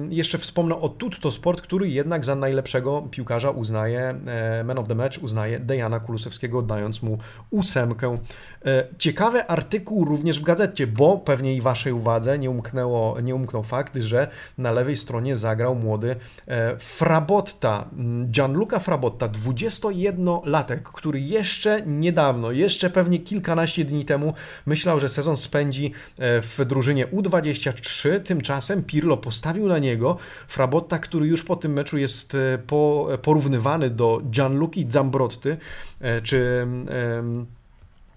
jeszcze 0.09 0.37
wspomnę 0.37 0.75
o 0.75 0.89
Tutto 0.89 1.31
Sport, 1.31 1.61
który 1.61 1.89
jednak 1.89 2.25
za 2.25 2.35
najlepszego 2.35 3.07
piłkarza 3.11 3.49
uznaje, 3.49 4.15
e, 4.27 4.63
man 4.63 4.77
of 4.77 4.87
the 4.87 4.95
match 4.95 5.23
uznaje 5.23 5.59
Dejana 5.59 5.99
Kulusewskiego, 5.99 6.61
dając 6.61 7.01
mu 7.03 7.17
ósemkę. 7.49 8.17
E, 8.65 8.87
ciekawy 8.97 9.47
artykuł 9.47 10.05
również 10.05 10.39
w 10.39 10.43
gazecie, 10.43 10.87
bo 10.87 11.17
pewnie 11.17 11.55
i 11.55 11.61
waszej 11.61 11.93
uwadze 11.93 12.39
nie, 12.39 12.49
umknęło, 12.49 13.21
nie 13.21 13.35
umknął 13.35 13.63
fakt, 13.63 13.97
że 13.97 14.27
na 14.57 14.71
lewej 14.71 14.95
stronie 14.95 15.37
zagrał 15.37 15.75
młody 15.75 16.15
e, 16.47 16.77
Frabotta, 16.77 17.89
Gianluca 18.31 18.79
Frabotta, 18.79 19.27
21-latek, 19.27 20.79
który 20.83 21.19
jeszcze 21.19 21.81
niedawno, 21.85 22.51
jeszcze 22.51 22.89
pewnie 22.89 23.19
kilkanaście 23.19 23.85
dni 23.85 24.05
temu 24.05 24.33
myślał, 24.65 24.99
że 24.99 25.09
sezon 25.09 25.37
spędzi 25.37 25.86
E, 26.17 26.41
w 26.41 26.65
drużynie 26.65 27.07
U23. 27.07 28.19
Tymczasem 28.19 28.83
Pirlo 28.83 29.17
postawił 29.17 29.67
na 29.67 29.79
niego 29.79 30.17
Frabotta, 30.47 30.99
który 30.99 31.27
już 31.27 31.43
po 31.43 31.55
tym 31.55 31.73
meczu 31.73 31.97
jest 31.97 32.35
e, 32.35 33.17
porównywany 33.21 33.89
do 33.89 34.21
Gianluki 34.31 34.85
Zambrotty, 34.89 35.57
e, 36.01 36.21
czy 36.21 36.67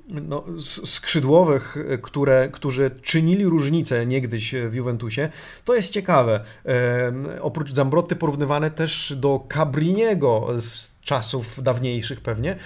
no, 0.09 0.45
skrzydłowych, 0.85 1.77
które, 2.03 2.49
którzy 2.53 2.91
czynili 3.03 3.45
różnicę 3.45 4.07
niegdyś 4.07 4.55
w 4.69 4.75
Juventusie, 4.75 5.29
to 5.65 5.75
jest 5.75 5.93
ciekawe. 5.93 6.45
oprócz 7.41 7.73
Zambrotty 7.73 8.17
porównywane 8.17 8.71
też 8.71 9.15
do 9.17 9.47
Cabriniego 9.49 10.49
z 10.57 10.95
czasów 11.03 11.63
dawniejszych 11.63 12.21
pewnie. 12.21 12.57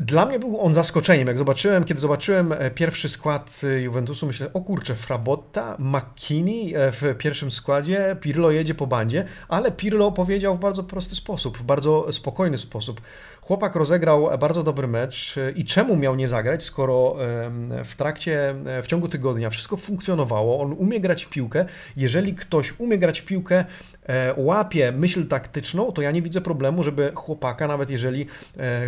Dla 0.00 0.26
mnie 0.26 0.38
był 0.38 0.60
on 0.60 0.74
zaskoczeniem. 0.74 1.28
Jak 1.28 1.38
zobaczyłem, 1.38 1.84
kiedy 1.84 2.00
zobaczyłem 2.00 2.52
e, 2.52 2.70
pierwszy 2.70 3.08
skład 3.08 3.60
e, 3.64 3.80
Juventusu, 3.80 4.26
myślę, 4.26 4.52
o 4.52 4.60
kurczę, 4.60 4.94
Frabotta, 4.94 5.76
McKinney 5.78 6.74
e, 6.74 6.92
w 6.92 7.14
pierwszym 7.18 7.50
składzie, 7.50 8.16
Pirlo 8.20 8.50
jedzie 8.50 8.74
po 8.74 8.86
bandzie, 8.86 9.24
ale 9.48 9.72
Pirlo 9.72 10.12
powiedział 10.12 10.56
w 10.56 10.60
bardzo 10.60 10.84
prosty 10.84 11.14
sposób, 11.14 11.58
w 11.58 11.62
bardzo 11.62 12.12
spokojny 12.12 12.58
sposób. 12.58 13.00
Chłopak 13.40 13.74
rozegrał 13.74 14.28
bardzo 14.38 14.62
dobry 14.62 14.88
mecz 14.88 15.34
i 15.56 15.64
czemu 15.64 15.96
miał 15.96 16.16
nie 16.16 16.28
zagrać, 16.28 16.62
skoro 16.62 17.16
w 17.84 17.94
trakcie, 17.96 18.54
w 18.82 18.86
ciągu 18.86 19.08
tygodnia 19.08 19.50
wszystko 19.50 19.76
funkcjonowało, 19.76 20.60
on 20.60 20.72
umie 20.72 21.00
grać 21.00 21.24
w 21.24 21.28
piłkę. 21.28 21.64
Jeżeli 21.96 22.34
ktoś 22.34 22.74
umie 22.80 22.98
grać 22.98 23.20
w 23.20 23.24
piłkę, 23.24 23.64
łapie 24.36 24.92
myśl 24.92 25.26
taktyczną, 25.26 25.92
to 25.92 26.02
ja 26.02 26.10
nie 26.10 26.22
widzę 26.22 26.40
problemu, 26.40 26.82
żeby 26.82 27.12
chłopaka, 27.14 27.68
nawet 27.68 27.90
jeżeli 27.90 28.26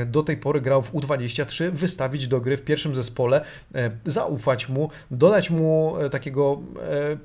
do 0.07 0.23
tej 0.23 0.37
pory 0.37 0.61
grał 0.61 0.83
w 0.83 0.93
U23 0.93 1.71
wystawić 1.71 2.29
do 2.29 2.41
gry 2.41 2.57
w 2.57 2.63
pierwszym 2.63 2.95
zespole, 2.95 3.45
e, 3.75 3.91
zaufać 4.05 4.69
mu, 4.69 4.91
dodać 5.11 5.51
mu 5.51 5.97
e, 5.99 6.11
takiego, 6.11 6.61
e, 6.81 7.17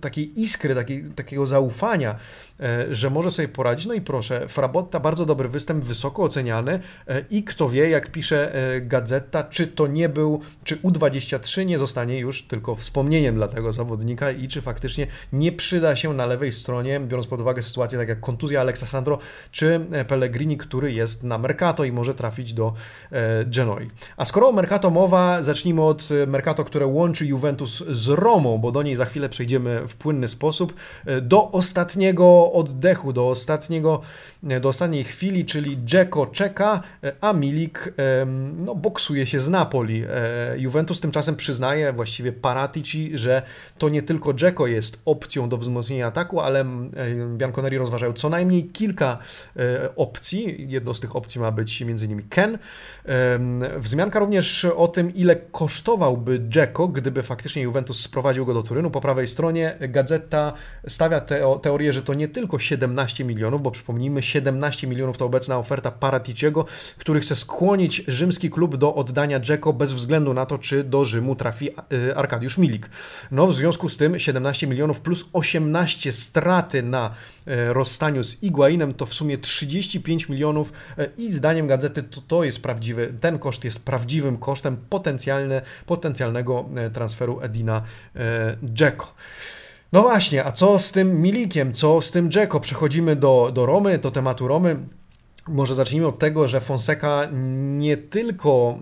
takiej 0.00 0.40
iskry, 0.40 0.74
takiej, 0.74 1.04
takiego 1.04 1.46
zaufania, 1.46 2.16
że 2.90 3.10
może 3.10 3.30
sobie 3.30 3.48
poradzić. 3.48 3.86
No 3.86 3.94
i 3.94 4.00
proszę, 4.00 4.48
Frabotta, 4.48 5.00
bardzo 5.00 5.26
dobry 5.26 5.48
występ, 5.48 5.84
wysoko 5.84 6.22
oceniany 6.22 6.80
i 7.30 7.44
kto 7.44 7.68
wie, 7.68 7.90
jak 7.90 8.10
pisze 8.10 8.52
Gazeta, 8.80 9.44
czy 9.44 9.66
to 9.66 9.86
nie 9.86 10.08
był, 10.08 10.40
czy 10.64 10.76
U23 10.76 11.66
nie 11.66 11.78
zostanie 11.78 12.18
już 12.18 12.42
tylko 12.42 12.74
wspomnieniem 12.74 13.34
dla 13.34 13.48
tego 13.48 13.72
zawodnika 13.72 14.30
i 14.30 14.48
czy 14.48 14.60
faktycznie 14.62 15.06
nie 15.32 15.52
przyda 15.52 15.96
się 15.96 16.14
na 16.14 16.26
lewej 16.26 16.52
stronie, 16.52 17.00
biorąc 17.00 17.26
pod 17.26 17.35
uwagę 17.40 17.62
sytuację 17.62 17.98
tak 17.98 18.08
jak 18.08 18.20
kontuzja 18.20 18.60
Alexa 18.60 18.86
Sandro, 18.86 19.18
czy 19.50 19.80
Pellegrini, 20.08 20.56
który 20.56 20.92
jest 20.92 21.24
na 21.24 21.38
Mercato 21.38 21.84
i 21.84 21.92
może 21.92 22.14
trafić 22.14 22.52
do 22.52 22.72
E, 23.12 23.44
Genoi. 23.44 23.90
A 24.16 24.24
skoro 24.24 24.48
o 24.48 24.52
Mercato 24.52 24.90
mowa, 24.90 25.42
zacznijmy 25.42 25.82
od 25.82 26.08
e, 26.22 26.26
Mercato, 26.26 26.64
które 26.64 26.86
łączy 26.86 27.26
Juventus 27.26 27.84
z 27.88 28.08
Romą, 28.08 28.58
bo 28.58 28.72
do 28.72 28.82
niej 28.82 28.96
za 28.96 29.04
chwilę 29.04 29.28
przejdziemy 29.28 29.88
w 29.88 29.96
płynny 29.96 30.28
sposób. 30.28 30.74
E, 31.06 31.20
do 31.20 31.50
ostatniego 31.50 32.52
oddechu, 32.52 33.12
do, 33.12 33.28
ostatniego, 33.28 34.00
do 34.60 34.68
ostatniej 34.68 35.04
chwili, 35.04 35.44
czyli 35.44 35.78
Dzeko 35.84 36.26
czeka, 36.26 36.82
a 37.20 37.32
Milik 37.32 37.94
no, 38.56 38.74
boksuje 38.74 39.26
się 39.26 39.40
z 39.40 39.48
Napoli. 39.48 40.04
Juventus 40.56 41.00
tymczasem 41.00 41.36
przyznaje, 41.36 41.92
właściwie 41.92 42.32
Paratici, 42.32 43.10
że 43.14 43.42
to 43.78 43.88
nie 43.88 44.02
tylko 44.02 44.34
Dzeko 44.34 44.66
jest 44.66 45.02
opcją 45.04 45.48
do 45.48 45.58
wzmocnienia 45.58 46.06
ataku, 46.06 46.40
ale 46.40 46.64
Bianconeri 47.36 47.78
rozważają 47.78 48.12
co 48.12 48.28
najmniej 48.28 48.64
kilka 48.64 49.18
opcji. 49.96 50.70
Jedną 50.70 50.94
z 50.94 51.00
tych 51.00 51.16
opcji 51.16 51.40
ma 51.40 51.50
być 51.50 51.82
m.in. 51.82 52.28
Ken. 52.28 52.58
Wzmianka 53.78 54.18
również 54.18 54.64
o 54.64 54.88
tym, 54.88 55.14
ile 55.14 55.36
kosztowałby 55.36 56.40
Dzeko, 56.48 56.88
gdyby 56.88 57.22
faktycznie 57.22 57.62
Juventus 57.62 58.00
sprowadził 58.00 58.46
go 58.46 58.54
do 58.54 58.62
Turynu. 58.62 58.90
Po 58.90 59.00
prawej 59.00 59.28
stronie 59.28 59.76
Gazeta 59.80 60.52
stawia 60.88 61.20
teo 61.20 61.58
teorię, 61.58 61.92
że 61.92 62.02
to 62.02 62.14
nie 62.14 62.28
tylko 62.28 62.58
17 62.58 63.24
milionów, 63.24 63.62
bo 63.62 63.70
przypomnijmy, 63.70 64.22
17 64.22 64.86
milionów 64.86 65.18
to 65.18 65.24
obecna 65.24 65.58
oferta 65.58 65.90
Paraticiego, 65.90 66.64
który 66.98 67.20
chce 67.20 67.36
skłonić 67.36 68.02
rzymski 68.08 68.50
klub 68.50 68.76
do 68.76 68.94
oddania 68.94 69.40
Dzeko 69.40 69.72
bez 69.72 69.92
względu 69.92 70.34
na 70.34 70.46
to, 70.46 70.58
czy 70.58 70.84
do 70.84 71.04
Rzymu 71.04 71.36
trafi 71.36 71.70
e, 71.70 72.16
Arkadiusz 72.16 72.58
Milik. 72.58 72.90
No 73.30 73.46
w 73.46 73.54
związku 73.54 73.88
z 73.88 73.96
tym 73.96 74.18
17 74.18 74.66
milionów 74.66 75.00
plus 75.00 75.24
18 75.32 76.12
straty 76.12 76.82
na 76.82 77.06
e, 77.06 77.10
rozstaniu 77.46 78.24
z 78.24 78.42
Iguainem 78.42 78.94
to 78.94 79.06
w 79.06 79.14
sumie 79.14 79.38
35 79.38 80.28
milionów 80.28 80.72
e, 80.98 81.08
i 81.18 81.32
zdaniem 81.32 81.66
gazety 81.66 82.02
to, 82.02 82.20
to 82.20 82.44
jest 82.44 82.62
prawdziwy, 82.62 83.14
ten 83.20 83.38
koszt 83.38 83.64
jest 83.64 83.84
prawdziwym 83.84 84.36
kosztem 84.36 84.76
potencjalne, 84.90 85.62
potencjalnego 85.86 86.64
e, 86.76 86.90
transferu 86.90 87.40
Edina 87.40 87.82
e, 88.16 88.56
Dzeko. 88.74 89.14
No 89.92 90.02
właśnie, 90.02 90.44
a 90.44 90.52
co 90.52 90.78
z 90.78 90.92
tym 90.92 91.22
Milikiem, 91.22 91.72
co 91.72 92.00
z 92.00 92.10
tym 92.10 92.30
Dzeko? 92.30 92.60
Przechodzimy 92.60 93.16
do, 93.16 93.50
do 93.54 93.66
Romy, 93.66 93.98
do 93.98 94.10
tematu 94.10 94.48
Romy. 94.48 94.76
Może 95.48 95.74
zacznijmy 95.74 96.06
od 96.06 96.18
tego, 96.18 96.48
że 96.48 96.60
Fonseca 96.60 97.28
nie 97.76 97.96
tylko, 97.96 98.78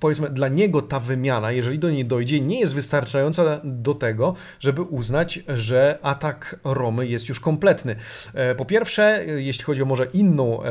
powiedzmy, 0.00 0.30
dla 0.30 0.48
niego 0.48 0.82
ta 0.82 1.00
wymiana, 1.00 1.52
jeżeli 1.52 1.78
do 1.78 1.90
niej 1.90 2.04
dojdzie, 2.04 2.40
nie 2.40 2.60
jest 2.60 2.74
wystarczająca 2.74 3.60
do 3.64 3.94
tego, 3.94 4.34
żeby 4.60 4.82
uznać, 4.82 5.40
że 5.48 5.98
atak 6.02 6.60
Romy 6.64 7.06
jest 7.06 7.28
już 7.28 7.40
kompletny. 7.40 7.96
E, 8.34 8.54
po 8.54 8.64
pierwsze, 8.64 9.24
jeśli 9.26 9.64
chodzi 9.64 9.82
o 9.82 9.86
może 9.86 10.04
inną 10.04 10.62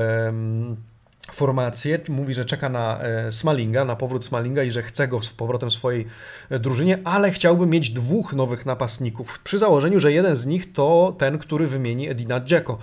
formację, 1.31 1.99
mówi, 2.09 2.33
że 2.33 2.45
czeka 2.45 2.69
na 2.69 3.01
e, 3.01 3.31
Smalinga, 3.31 3.85
na 3.85 3.95
powrót 3.95 4.25
Smalinga 4.25 4.63
i 4.63 4.71
że 4.71 4.83
chce 4.83 5.07
go 5.07 5.21
z 5.21 5.29
powrotem 5.29 5.69
w 5.69 5.73
swojej 5.73 6.05
e, 6.49 6.59
drużynie, 6.59 6.99
ale 7.03 7.31
chciałby 7.31 7.65
mieć 7.65 7.89
dwóch 7.89 8.33
nowych 8.33 8.65
napastników, 8.65 9.39
przy 9.39 9.59
założeniu, 9.59 9.99
że 9.99 10.11
jeden 10.11 10.35
z 10.35 10.45
nich 10.45 10.73
to 10.73 11.15
ten, 11.17 11.37
który 11.37 11.67
wymieni 11.67 12.09
Edina 12.09 12.39
Dzeko. 12.39 12.77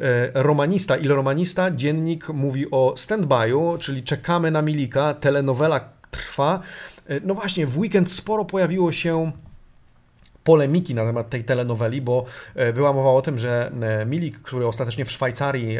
E, 0.00 0.42
romanista, 0.42 0.96
Il 0.96 1.08
Romanista, 1.08 1.70
dziennik 1.70 2.28
mówi 2.28 2.70
o 2.70 2.94
stand-by'u, 2.96 3.78
czyli 3.78 4.02
czekamy 4.02 4.50
na 4.50 4.62
Milika, 4.62 5.14
telenowela 5.14 5.80
trwa. 6.10 6.60
No 7.24 7.34
właśnie, 7.34 7.66
w 7.66 7.78
weekend 7.78 8.12
sporo 8.12 8.44
pojawiło 8.44 8.92
się 8.92 9.32
polemiki 10.48 10.94
na 10.94 11.04
temat 11.04 11.30
tej 11.30 11.44
telenoweli, 11.44 12.00
bo 12.02 12.24
była 12.74 12.92
mowa 12.92 13.10
o 13.10 13.22
tym, 13.22 13.38
że 13.38 13.72
Milik, 14.06 14.40
który 14.40 14.66
ostatecznie 14.66 15.04
w 15.04 15.10
Szwajcarii 15.10 15.78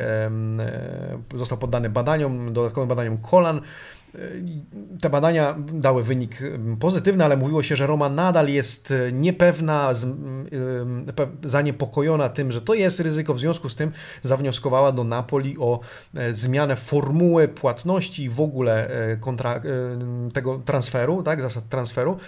został 1.35 1.59
poddany 1.59 1.91
badaniom, 1.91 2.53
dodatkowym 2.53 2.89
badaniom 2.89 3.19
kolan, 3.19 3.61
te 5.01 5.11
badania 5.11 5.57
dały 5.73 6.03
wynik 6.03 6.39
pozytywny, 6.81 7.25
ale 7.25 7.37
mówiło 7.37 7.63
się, 7.63 7.77
że 7.77 7.87
Roma 7.87 8.09
nadal 8.09 8.49
jest 8.49 8.95
niepewna, 9.13 9.93
zaniepokojona 11.45 12.29
tym, 12.29 12.53
że 12.53 12.61
to 12.61 12.75
jest 12.75 13.01
ryzyko. 13.01 13.35
W 13.35 13.41
związku 13.41 13.69
z 13.69 13.77
tym 13.77 13.93
zawnioskowała 14.23 14.93
do 14.93 15.05
Napoli 15.05 15.57
o 15.59 15.81
e, 16.15 16.35
zmianę 16.35 16.77
formuły 16.77 17.49
płatności 17.49 18.25
i 18.25 18.29
w 18.29 18.41
ogóle 18.41 18.91
e, 18.91 19.17
kontra, 19.17 19.55
e, 19.55 19.63
tego 20.33 20.59
transferu, 20.65 21.23
tak, 21.23 21.43
zasad 21.43 21.69
transferu. 21.69 22.19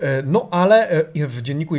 E, 0.00 0.22
no 0.22 0.48
ale 0.50 0.88
e, 0.88 1.26
w 1.26 1.42
dzienniku 1.42 1.76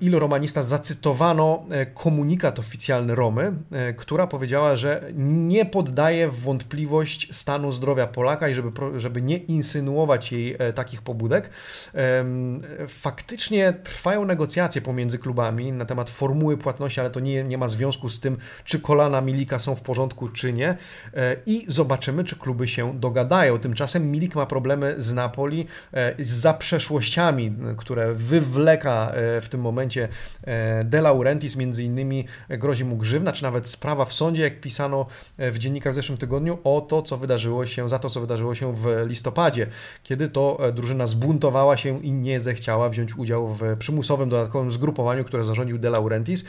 Il 0.00 0.18
Romanista 0.18 0.62
zacytowano 0.62 1.64
e, 1.70 1.86
komunikat 1.86 2.58
oficjalny 2.58 3.14
Romy, 3.14 3.52
która 3.96 4.26
powiedziała, 4.26 4.76
że 4.76 5.10
nie 5.14 5.66
poddaje 5.66 6.28
w 6.28 6.40
wątpliwość 6.40 7.34
stanu 7.36 7.72
zdrowia 7.72 8.06
Polaka 8.06 8.48
i 8.48 8.54
żeby, 8.54 8.70
żeby 9.00 9.22
nie 9.22 9.36
insynuować 9.36 10.32
jej 10.32 10.56
takich 10.74 11.02
pobudek. 11.02 11.50
Faktycznie 12.88 13.72
trwają 13.72 14.24
negocjacje 14.24 14.82
pomiędzy 14.82 15.18
klubami 15.18 15.72
na 15.72 15.84
temat 15.84 16.10
formuły 16.10 16.56
płatności, 16.56 17.00
ale 17.00 17.10
to 17.10 17.20
nie, 17.20 17.44
nie 17.44 17.58
ma 17.58 17.68
związku 17.68 18.08
z 18.08 18.20
tym, 18.20 18.36
czy 18.64 18.80
kolana 18.80 19.20
Milika 19.20 19.58
są 19.58 19.74
w 19.74 19.82
porządku, 19.82 20.28
czy 20.28 20.52
nie. 20.52 20.76
I 21.46 21.64
zobaczymy, 21.68 22.24
czy 22.24 22.36
kluby 22.36 22.68
się 22.68 23.00
dogadają. 23.00 23.58
Tymczasem 23.58 24.10
Milik 24.10 24.34
ma 24.34 24.46
problemy 24.46 24.94
z 24.98 25.14
Napoli, 25.14 25.66
z 26.18 26.30
zaprzeszłościami 26.30 27.45
które 27.76 28.14
wywleka 28.14 29.10
e, 29.10 29.40
w 29.40 29.48
tym 29.48 29.60
momencie 29.60 30.08
e, 30.44 30.84
De 30.84 31.00
Laurentiis, 31.00 31.56
między 31.56 31.84
innymi 31.84 32.24
grozi 32.48 32.84
mu 32.84 32.96
grzywna, 32.96 33.32
czy 33.32 33.42
nawet 33.42 33.68
sprawa 33.68 34.04
w 34.04 34.12
sądzie, 34.12 34.42
jak 34.42 34.60
pisano 34.60 35.06
e, 35.38 35.50
w 35.50 35.58
dziennikach 35.58 35.92
w 35.92 35.96
zeszłym 35.96 36.18
tygodniu, 36.18 36.58
o 36.64 36.80
to, 36.80 37.02
co 37.02 37.16
wydarzyło 37.16 37.66
się, 37.66 37.88
za 37.88 37.98
to, 37.98 38.10
co 38.10 38.20
wydarzyło 38.20 38.54
się 38.54 38.74
w 38.74 39.04
listopadzie, 39.06 39.66
kiedy 40.02 40.28
to 40.28 40.58
drużyna 40.74 41.06
zbuntowała 41.06 41.76
się 41.76 42.02
i 42.02 42.12
nie 42.12 42.40
zechciała 42.40 42.88
wziąć 42.88 43.16
udziału 43.16 43.48
w 43.54 43.76
przymusowym 43.78 44.28
dodatkowym 44.28 44.70
zgrupowaniu, 44.70 45.24
które 45.24 45.44
zarządził 45.44 45.78
De 45.78 45.90
Laurentiis, 45.90 46.44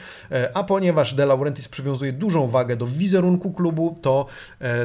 a 0.53 0.63
ponieważ 0.63 1.13
De 1.13 1.25
Laurentiis 1.25 1.67
przywiązuje 1.67 2.13
dużą 2.13 2.47
wagę 2.47 2.75
do 2.75 2.87
wizerunku 2.87 3.51
klubu, 3.51 3.95
to 4.01 4.25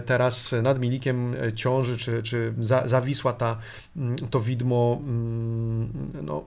teraz 0.06 0.54
nad 0.62 0.80
Milikiem 0.80 1.34
ciąży, 1.54 1.96
czy, 1.96 2.22
czy 2.22 2.54
zawisła 2.84 3.32
ta, 3.32 3.58
mm, 3.96 4.16
to 4.16 4.40
widmo 4.40 4.98
mm, 5.00 6.01
no, 6.22 6.44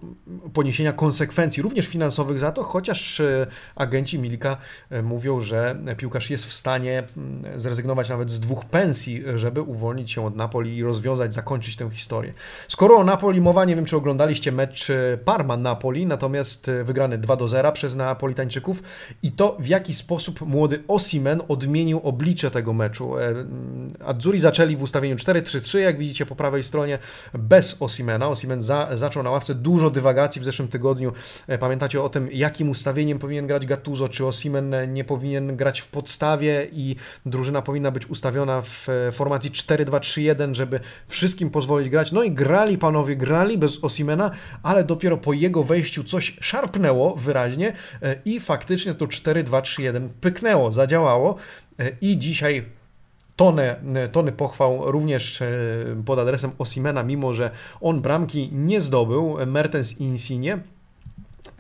poniesienia 0.54 0.94
konsekwencji, 0.94 1.64
również 1.64 1.88
finansowych 1.88 2.40
za 2.40 2.52
to, 2.52 2.64
chociaż 2.64 3.20
e, 3.20 3.48
agenci 3.76 4.20
Milika 4.20 4.58
e, 4.90 5.02
mówią, 5.02 5.42
że 5.42 5.76
piłkarz 5.98 6.30
jest 6.30 6.46
w 6.46 6.54
stanie 6.54 7.04
mm, 7.18 7.60
zrezygnować 7.60 8.10
nawet 8.10 8.32
z 8.32 8.40
dwóch 8.40 8.66
pensji, 8.66 9.24
żeby 9.36 9.62
uwolnić 9.62 10.12
się 10.12 10.26
od 10.26 10.36
Napoli 10.36 10.78
i 10.78 10.84
rozwiązać, 10.84 11.34
zakończyć 11.34 11.76
tę 11.76 11.90
historię. 11.90 12.34
Skoro 12.68 12.96
o 12.96 13.04
Napoli 13.04 13.42
mowa, 13.42 13.66
nie 13.66 13.76
wiem 13.76 13.86
czy 13.86 13.98
oglądaliście 13.98 14.52
mecz 14.52 14.90
e, 14.90 15.18
Parma-Napoli, 15.26 16.06
natomiast 16.06 16.72
wygrany 16.84 17.18
2 17.18 17.36
do 17.36 17.48
0 17.48 17.72
przez 17.72 17.96
Napolitańczyków 17.96 18.84
i 19.24 19.32
to 19.32 19.58
w 19.60 19.68
jaki 19.68 19.94
sposób 19.94 20.42
młody 20.42 20.84
Osimen 20.88 21.42
odmienił 21.48 22.00
oblicze 22.04 22.52
tego 22.52 22.74
meczu. 22.74 23.18
Mm, 23.18 23.88
Adzuri 24.06 24.40
zaczęli 24.40 24.76
w 24.76 24.82
ustawieniu 24.82 25.16
4-3-3, 25.16 25.78
jak 25.78 25.98
widzicie 25.98 26.26
po 26.26 26.36
prawej 26.36 26.64
stronie, 26.64 27.00
bez 27.34 27.82
Osimena. 27.82 28.30
Osimen 28.30 28.62
za, 28.62 28.90
zaczął 28.94 29.24
na 29.24 29.32
ławce 29.36 29.56
dużo 29.56 29.90
dywagacji 29.90 30.42
w 30.42 30.46
zeszłym 30.46 30.68
tygodniu. 30.68 31.14
E, 31.48 31.58
pamiętacie 31.58 32.02
o 32.02 32.10
tym, 32.10 32.30
jakim 32.32 32.70
ustawieniem 32.70 33.20
powinien 33.20 33.48
grać 33.48 33.66
Gattuso, 33.66 34.10
czy 34.10 34.26
Osimen 34.26 34.76
nie 34.94 35.04
powinien 35.04 35.56
grać 35.56 35.82
w 35.82 35.88
podstawie 35.88 36.68
i 36.72 36.96
drużyna 37.26 37.62
powinna 37.62 37.92
być 37.92 38.06
ustawiona 38.06 38.62
w 38.62 38.90
e, 38.90 39.12
formacji 39.12 39.52
4-2-3-1, 39.52 40.54
żeby 40.54 40.80
wszystkim 41.08 41.50
pozwolić 41.50 41.90
grać. 41.90 42.12
No 42.12 42.24
i 42.24 42.32
grali 42.32 42.78
panowie, 42.78 43.16
grali 43.16 43.58
bez 43.58 43.84
Osimena, 43.84 44.32
ale 44.64 44.84
dopiero 44.84 45.18
po 45.18 45.34
jego 45.34 45.64
wejściu 45.64 46.04
coś 46.04 46.38
szarpnęło 46.42 47.16
wyraźnie 47.16 47.74
e, 48.02 48.16
i 48.26 48.40
faktycznie 48.40 48.94
to 48.94 49.06
4-2-3-1 49.06 50.10
pyknęło, 50.22 50.72
zadziałało 50.72 51.36
i 52.02 52.18
dzisiaj 52.18 52.66
tonę, 53.36 53.76
tony 54.12 54.32
pochwał 54.32 54.92
również 54.92 55.42
e, 55.42 55.46
pod 56.06 56.20
adresem 56.20 56.52
Osimena, 56.58 57.04
mimo 57.04 57.34
że 57.34 57.52
on 57.82 58.02
bramki 58.02 58.50
nie 58.52 58.82
zdobył, 58.82 59.38
Mertens 59.48 60.00
i 60.00 60.04
Insigne 60.04 60.60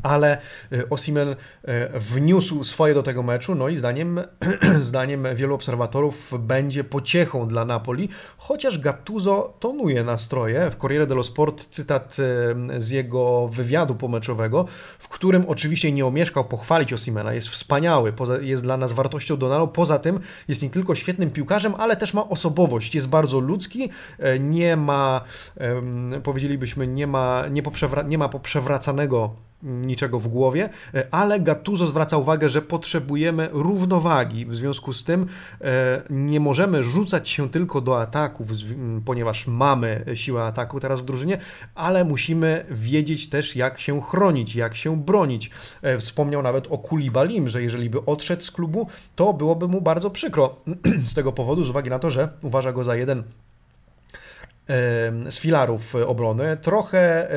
ale 0.03 0.37
e, 0.71 0.89
Osimen 0.89 1.35
e, 1.63 1.99
wniósł 1.99 2.63
swoje 2.63 2.93
do 2.93 3.03
tego 3.03 3.23
meczu, 3.23 3.55
no 3.55 3.69
i 3.69 3.77
zdaniem, 3.77 4.21
zdaniem 4.79 5.27
wielu 5.35 5.55
obserwatorów 5.55 6.33
będzie 6.39 6.83
pociechą 6.83 7.47
dla 7.47 7.65
Napoli, 7.65 8.09
chociaż 8.37 8.79
Gattuso 8.79 9.53
tonuje 9.59 10.03
nastroje. 10.03 10.71
W 10.71 10.77
Corriere 10.77 11.07
dello 11.07 11.23
Sport 11.23 11.67
cytat 11.69 12.17
e, 12.19 12.81
z 12.81 12.89
jego 12.89 13.47
wywiadu 13.47 13.95
pomeczowego, 13.95 14.65
w 14.99 15.07
którym 15.07 15.45
oczywiście 15.47 15.91
nie 15.91 16.05
omieszkał 16.05 16.45
pochwalić 16.45 16.93
Osimena, 16.93 17.33
jest 17.33 17.47
wspaniały, 17.47 18.13
jest 18.41 18.63
dla 18.63 18.77
nas 18.77 18.91
wartością 18.93 19.37
dodaną, 19.37 19.67
poza 19.67 19.99
tym 19.99 20.19
jest 20.47 20.63
nie 20.63 20.69
tylko 20.69 20.95
świetnym 20.95 21.31
piłkarzem, 21.31 21.75
ale 21.77 21.95
też 21.95 22.13
ma 22.13 22.29
osobowość, 22.29 22.95
jest 22.95 23.09
bardzo 23.09 23.39
ludzki, 23.39 23.89
nie 24.39 24.75
ma, 24.75 25.21
powiedzielibyśmy, 26.23 26.87
nie 26.87 27.07
ma, 27.07 27.43
nie, 27.47 27.63
poprzewra- 27.63 28.07
nie 28.07 28.17
ma 28.17 28.29
poprzewracanego 28.29 29.35
niczego 29.63 30.19
w 30.19 30.27
głowie, 30.27 30.69
e, 30.93 31.07
ale 31.11 31.39
Gattuso 31.39 31.87
zwraca 31.87 32.17
uwagę, 32.17 32.49
że 32.49 32.61
potrzebujemy 32.61 33.49
równowagi. 33.51 34.45
W 34.45 34.55
związku 34.55 34.93
z 34.93 35.03
tym 35.03 35.27
e, 35.61 36.01
nie 36.09 36.39
możemy 36.39 36.83
rzucać 36.83 37.29
się 37.29 37.49
tylko 37.49 37.81
do 37.81 38.01
ataków, 38.01 38.47
ponieważ 39.05 39.47
mamy 39.47 40.05
siłę 40.13 40.43
ataku 40.43 40.79
teraz 40.79 41.01
w 41.01 41.05
drużynie, 41.05 41.37
ale 41.75 42.05
musimy 42.05 42.65
wiedzieć 42.71 43.29
też, 43.29 43.55
jak 43.55 43.79
się 43.79 44.01
chronić, 44.01 44.55
jak 44.55 44.75
się 44.75 44.97
bronić. 44.97 45.51
E, 45.81 45.97
wspomniał 45.97 46.41
nawet 46.41 46.67
o 46.67 46.77
Kulibalim, 46.77 47.49
że 47.49 47.63
jeżeli 47.63 47.89
by 47.89 48.05
odszedł 48.05 48.43
z 48.43 48.51
klubu, 48.51 48.87
to 49.15 49.33
byłoby 49.33 49.67
mu 49.67 49.81
bardzo 49.81 50.09
przykro 50.09 50.55
z 51.03 51.13
tego 51.13 51.31
powodu, 51.31 51.63
z 51.63 51.69
uwagi 51.69 51.89
na 51.89 51.99
to, 51.99 52.09
że 52.09 52.29
uważa 52.41 52.73
go 52.73 52.83
za 52.83 52.95
jeden 52.95 53.23
z 55.29 55.39
filarów 55.39 55.95
obrony. 55.95 56.57
Trochę 56.61 57.27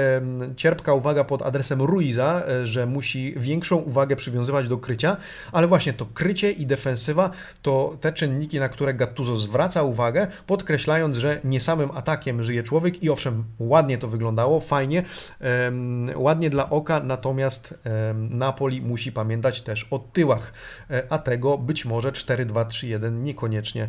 cierpka 0.56 0.94
uwaga 0.94 1.24
pod 1.24 1.42
adresem 1.42 1.82
Ruiza, 1.82 2.42
e, 2.48 2.66
że 2.66 2.86
musi 2.86 3.34
większą 3.36 3.76
uwagę 3.76 4.16
przywiązywać 4.16 4.68
do 4.68 4.78
krycia, 4.78 5.16
ale 5.52 5.66
właśnie 5.66 5.92
to 5.92 6.06
krycie 6.06 6.50
i 6.52 6.66
defensywa 6.66 7.30
to 7.62 7.96
te 8.00 8.12
czynniki, 8.12 8.60
na 8.60 8.68
które 8.68 8.94
Gattuso 8.94 9.36
zwraca 9.36 9.82
uwagę, 9.82 10.26
podkreślając, 10.46 11.16
że 11.16 11.40
nie 11.44 11.60
samym 11.60 11.90
atakiem 11.90 12.42
żyje 12.42 12.62
człowiek 12.62 13.02
i 13.02 13.10
owszem, 13.10 13.44
ładnie 13.58 13.98
to 13.98 14.08
wyglądało, 14.08 14.60
fajnie, 14.60 15.02
ładnie 16.16 16.50
dla 16.50 16.70
oka, 16.70 17.00
natomiast 17.00 17.74
Napoli 18.30 18.82
musi 18.82 19.12
pamiętać 19.12 19.62
też 19.62 19.86
o 19.90 19.98
tyłach, 19.98 20.52
e, 20.90 21.02
a 21.10 21.18
tego 21.18 21.58
być 21.58 21.84
może 21.84 22.12
4-2-3-1 22.12 23.12
niekoniecznie 23.12 23.88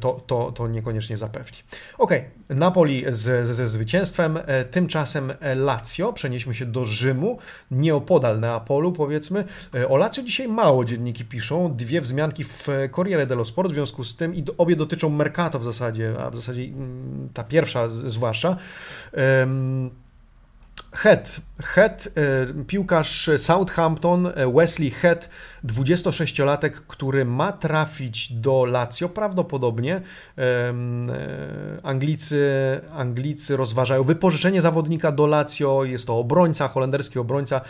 to, 0.00 0.20
to, 0.26 0.52
to 0.52 0.68
niekoniecznie 0.68 1.16
zapewni. 1.16 1.58
Ok, 1.98 2.09
Ok, 2.10 2.16
Napoli 2.48 3.04
z, 3.08 3.48
ze 3.48 3.66
zwycięstwem, 3.66 4.38
e, 4.46 4.64
tymczasem 4.64 5.32
Lazio, 5.56 6.12
przenieśmy 6.12 6.54
się 6.54 6.66
do 6.66 6.84
Rzymu, 6.84 7.38
nieopodal 7.70 8.40
Neapolu 8.40 8.92
powiedzmy. 8.92 9.44
E, 9.74 9.88
o 9.88 9.96
Lazio 9.96 10.22
dzisiaj 10.22 10.48
mało 10.48 10.84
dzienniki 10.84 11.24
piszą, 11.24 11.76
dwie 11.76 12.00
wzmianki 12.00 12.44
w 12.44 12.68
Corriere 12.96 13.26
dello 13.26 13.44
Sport 13.44 13.70
w 13.70 13.74
związku 13.74 14.04
z 14.04 14.16
tym 14.16 14.34
i 14.34 14.44
obie 14.58 14.76
dotyczą 14.76 15.10
Mercato 15.10 15.58
w 15.58 15.64
zasadzie, 15.64 16.14
a 16.18 16.30
w 16.30 16.36
zasadzie 16.36 16.62
mm, 16.62 17.28
ta 17.34 17.44
pierwsza 17.44 17.90
zwłaszcza. 17.90 18.56
Head, 20.92 21.40
Head, 21.62 22.08
e, 22.16 22.64
piłkarz 22.64 23.30
Southampton, 23.36 24.26
e, 24.26 24.52
Wesley 24.52 24.90
Head, 24.90 25.30
26-latek, 25.64 26.70
który 26.70 27.24
ma 27.24 27.52
trafić 27.52 28.32
do 28.32 28.64
Lazio, 28.64 29.08
prawdopodobnie 29.08 30.00
e, 30.38 30.74
Anglicy, 31.82 32.40
Anglicy 32.92 33.56
rozważają 33.56 34.02
wypożyczenie 34.02 34.60
zawodnika 34.60 35.12
do 35.12 35.26
Lazio, 35.26 35.84
jest 35.84 36.06
to 36.06 36.18
obrońca, 36.18 36.68
holenderski 36.68 37.18
obrońca, 37.18 37.60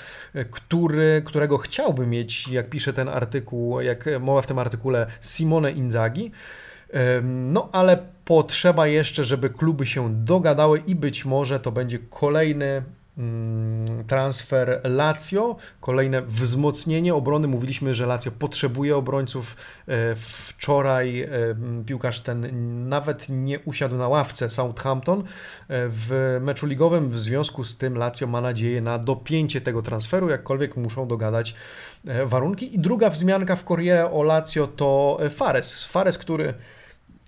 który, 0.51 1.23
którego 1.25 1.59
chciałby 1.59 2.07
mieć, 2.07 2.49
jak 2.49 2.71
pisze 2.71 2.93
ten 2.93 3.09
artykuł, 3.09 3.81
jak 3.81 4.05
mowa 4.21 4.43
w 4.43 4.47
tym 4.47 4.59
artykule, 4.59 5.07
Simone 5.21 5.73
Inzaghi. 5.73 6.31
No 7.23 7.69
ale 7.73 7.99
potrzeba 8.25 8.87
jeszcze, 8.87 9.25
żeby 9.25 9.51
kluby 9.51 9.87
się 9.87 10.25
dogadały 10.25 10.83
i 10.87 10.95
być 10.95 11.25
może 11.25 11.61
to 11.61 11.73
będzie 11.73 11.99
kolejny 11.99 12.83
transfer 14.07 14.81
Lazio, 14.85 15.57
kolejne 15.81 16.23
wzmocnienie 16.23 17.15
obrony. 17.15 17.49
Mówiliśmy, 17.49 17.95
że 17.95 18.07
Lazio 18.07 18.31
potrzebuje 18.31 18.97
obrońców. 18.97 19.57
Wczoraj 20.17 21.29
piłkarz 21.87 22.21
ten 22.21 22.49
nawet 22.89 23.27
nie 23.29 23.61
usiadł 23.61 23.97
na 23.97 24.09
ławce 24.09 24.51
Southampton 24.51 25.25
w 25.69 26.39
meczu 26.41 26.67
ligowym. 26.67 27.11
W 27.11 27.19
związku 27.19 27.65
z 27.65 27.77
tym 27.77 27.99
Lazio 27.99 28.27
ma 28.27 28.41
nadzieję 28.41 28.81
na 28.81 28.99
dopięcie 28.99 29.61
tego 29.61 29.83
transferu, 29.83 30.29
jakkolwiek 30.29 30.77
muszą 30.77 31.09
dogadać 31.09 31.55
warunki. 32.27 32.75
I 32.75 32.79
druga 32.79 33.11
wzmianka 33.11 33.57
w 33.57 33.65
Corriere 33.65 34.11
o 34.11 34.23
Lazio 34.23 34.67
to 34.67 35.19
Fares. 35.31 35.85
Fares, 35.85 36.19
który 36.19 36.55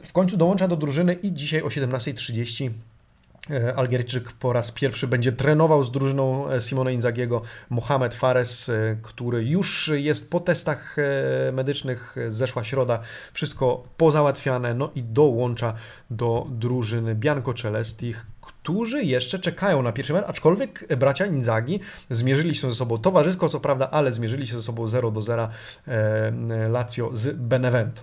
w 0.04 0.12
końcu 0.12 0.36
dołącza 0.36 0.68
do 0.68 0.76
drużyny 0.76 1.14
i 1.14 1.32
dzisiaj 1.32 1.62
o 1.62 1.66
17.30 1.66 2.66
e, 2.66 2.70
Algierczyk 3.76 4.32
po 4.32 4.52
raz 4.52 4.70
pierwszy 4.70 5.06
będzie 5.06 5.32
trenował 5.32 5.82
z 5.82 5.90
drużyną 5.90 6.50
e, 6.50 6.60
Simone 6.60 6.94
Inzagiego. 6.94 7.42
Mohamed 7.70 8.14
Fares, 8.14 8.68
e, 8.68 8.96
który 9.02 9.44
już 9.44 9.90
jest 9.94 10.30
po 10.30 10.40
testach 10.40 10.96
medycznych, 11.52 12.16
zeszła 12.28 12.64
środa, 12.64 13.00
wszystko 13.32 13.84
pozałatwiane, 13.96 14.74
no 14.74 14.90
i 14.94 15.02
dołącza 15.02 15.74
do 16.10 16.46
drużyny 16.50 17.14
Bianco 17.14 17.54
Celesti, 17.54 18.14
którzy 18.40 19.04
jeszcze 19.04 19.38
czekają 19.38 19.82
na 19.82 19.92
pierwszy 19.92 20.12
mecz, 20.12 20.24
aczkolwiek 20.28 20.96
bracia 20.96 21.26
Inzagi 21.26 21.80
zmierzyli 22.10 22.54
się 22.54 22.70
ze 22.70 22.76
sobą. 22.76 22.98
Towarzysko, 22.98 23.48
co 23.48 23.60
prawda, 23.60 23.90
ale 23.90 24.12
zmierzyli 24.12 24.46
się 24.46 24.56
ze 24.56 24.62
sobą 24.62 24.88
0 24.88 25.10
do 25.10 25.22
0 25.22 25.48
Lazio 26.70 27.10
z 27.12 27.36
Benevento. 27.36 28.02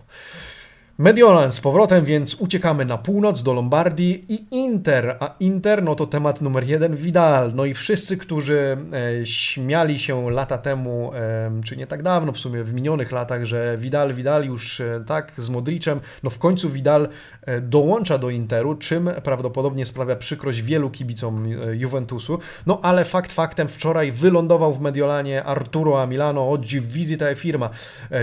Mediolan 1.00 1.52
z 1.52 1.62
powrotem, 1.62 2.06
więc 2.06 2.36
uciekamy 2.36 2.86
na 2.86 2.98
północ 2.98 3.44
do 3.44 3.54
Lombardii 3.54 4.26
i 4.34 4.46
Inter, 4.52 5.18
a 5.20 5.36
Inter 5.40 5.84
no 5.84 5.96
to 5.96 6.08
temat 6.08 6.42
numer 6.42 6.64
jeden 6.68 6.96
Vidal. 6.96 7.52
No 7.56 7.66
i 7.66 7.74
wszyscy, 7.74 8.18
którzy 8.18 8.78
e, 9.22 9.26
śmiali 9.26 10.00
się 10.00 10.32
lata 10.32 10.58
temu, 10.58 11.12
e, 11.14 11.52
czy 11.66 11.78
nie 11.78 11.88
tak 11.88 12.04
dawno 12.04 12.32
w 12.32 12.40
sumie, 12.40 12.64
w 12.64 12.74
minionych 12.74 13.12
latach, 13.12 13.46
że 13.46 13.78
Vidal, 13.78 14.14
Vidal 14.14 14.46
już 14.46 14.82
e, 14.82 15.04
tak 15.08 15.32
z 15.38 15.50
Modricem, 15.50 16.00
no 16.24 16.30
w 16.30 16.40
końcu 16.40 16.70
Vidal 16.70 17.10
e, 17.42 17.62
dołącza 17.62 18.18
do 18.18 18.30
Interu, 18.30 18.76
czym 18.76 19.10
prawdopodobnie 19.24 19.86
sprawia 19.86 20.16
przykrość 20.16 20.62
wielu 20.62 20.90
kibicom 20.90 21.46
e, 21.46 21.76
Juventusu. 21.76 22.40
No 22.66 22.80
ale 22.82 23.06
fakt 23.06 23.32
faktem, 23.32 23.68
wczoraj 23.68 24.12
wylądował 24.12 24.74
w 24.74 24.82
Mediolanie 24.82 25.44
Arturo 25.44 26.02
a 26.02 26.06
Milano, 26.06 26.52
oggi 26.52 26.82
visita 26.82 27.30
e 27.30 27.36
firma. 27.36 27.70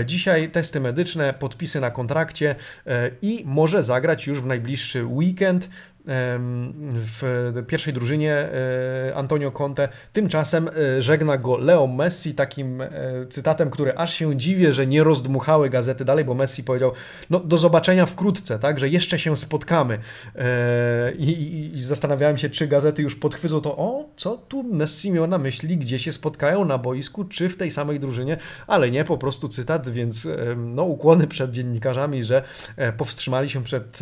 Dzisiaj 0.05 0.49
testy 0.49 0.79
medyczne, 0.79 1.33
podpisy 1.33 1.79
na 1.79 1.91
kontrakcie, 1.91 2.55
i 3.21 3.43
może 3.45 3.83
zagrać 3.83 4.27
już 4.27 4.41
w 4.41 4.45
najbliższy 4.45 5.05
weekend 5.05 5.69
w 6.07 7.53
pierwszej 7.67 7.93
drużynie 7.93 8.33
e, 8.33 9.15
Antonio 9.15 9.51
Conte. 9.51 9.89
Tymczasem 10.13 10.69
e, 10.69 11.01
żegna 11.01 11.37
go 11.37 11.57
Leo 11.57 11.87
Messi 11.87 12.35
takim 12.35 12.81
e, 12.81 12.89
cytatem, 13.29 13.69
który 13.69 13.93
aż 13.95 14.13
się 14.13 14.37
dziwię, 14.37 14.73
że 14.73 14.87
nie 14.87 15.03
rozdmuchały 15.03 15.69
gazety 15.69 16.05
dalej, 16.05 16.25
bo 16.25 16.33
Messi 16.33 16.63
powiedział, 16.63 16.91
no 17.29 17.39
do 17.39 17.57
zobaczenia 17.57 18.05
wkrótce, 18.05 18.59
tak, 18.59 18.79
że 18.79 18.89
jeszcze 18.89 19.19
się 19.19 19.37
spotkamy. 19.37 19.97
I, 21.17 21.29
i, 21.29 21.77
i 21.77 21.83
zastanawiałem 21.83 22.37
się, 22.37 22.49
czy 22.49 22.67
gazety 22.67 23.01
już 23.01 23.15
podchwycą 23.15 23.61
to, 23.61 23.77
o, 23.77 24.09
co 24.15 24.37
tu 24.37 24.63
Messi 24.63 25.11
miał 25.11 25.27
na 25.27 25.37
myśli, 25.37 25.77
gdzie 25.77 25.99
się 25.99 26.11
spotkają, 26.11 26.65
na 26.65 26.77
boisku, 26.77 27.23
czy 27.23 27.49
w 27.49 27.57
tej 27.57 27.71
samej 27.71 27.99
drużynie, 27.99 28.37
ale 28.67 28.91
nie, 28.91 29.03
po 29.03 29.17
prostu 29.17 29.49
cytat, 29.49 29.89
więc 29.89 30.27
no 30.55 30.83
ukłony 30.83 31.27
przed 31.27 31.51
dziennikarzami, 31.51 32.23
że 32.23 32.43
powstrzymali 32.97 33.49
się 33.49 33.63
przed 33.63 33.99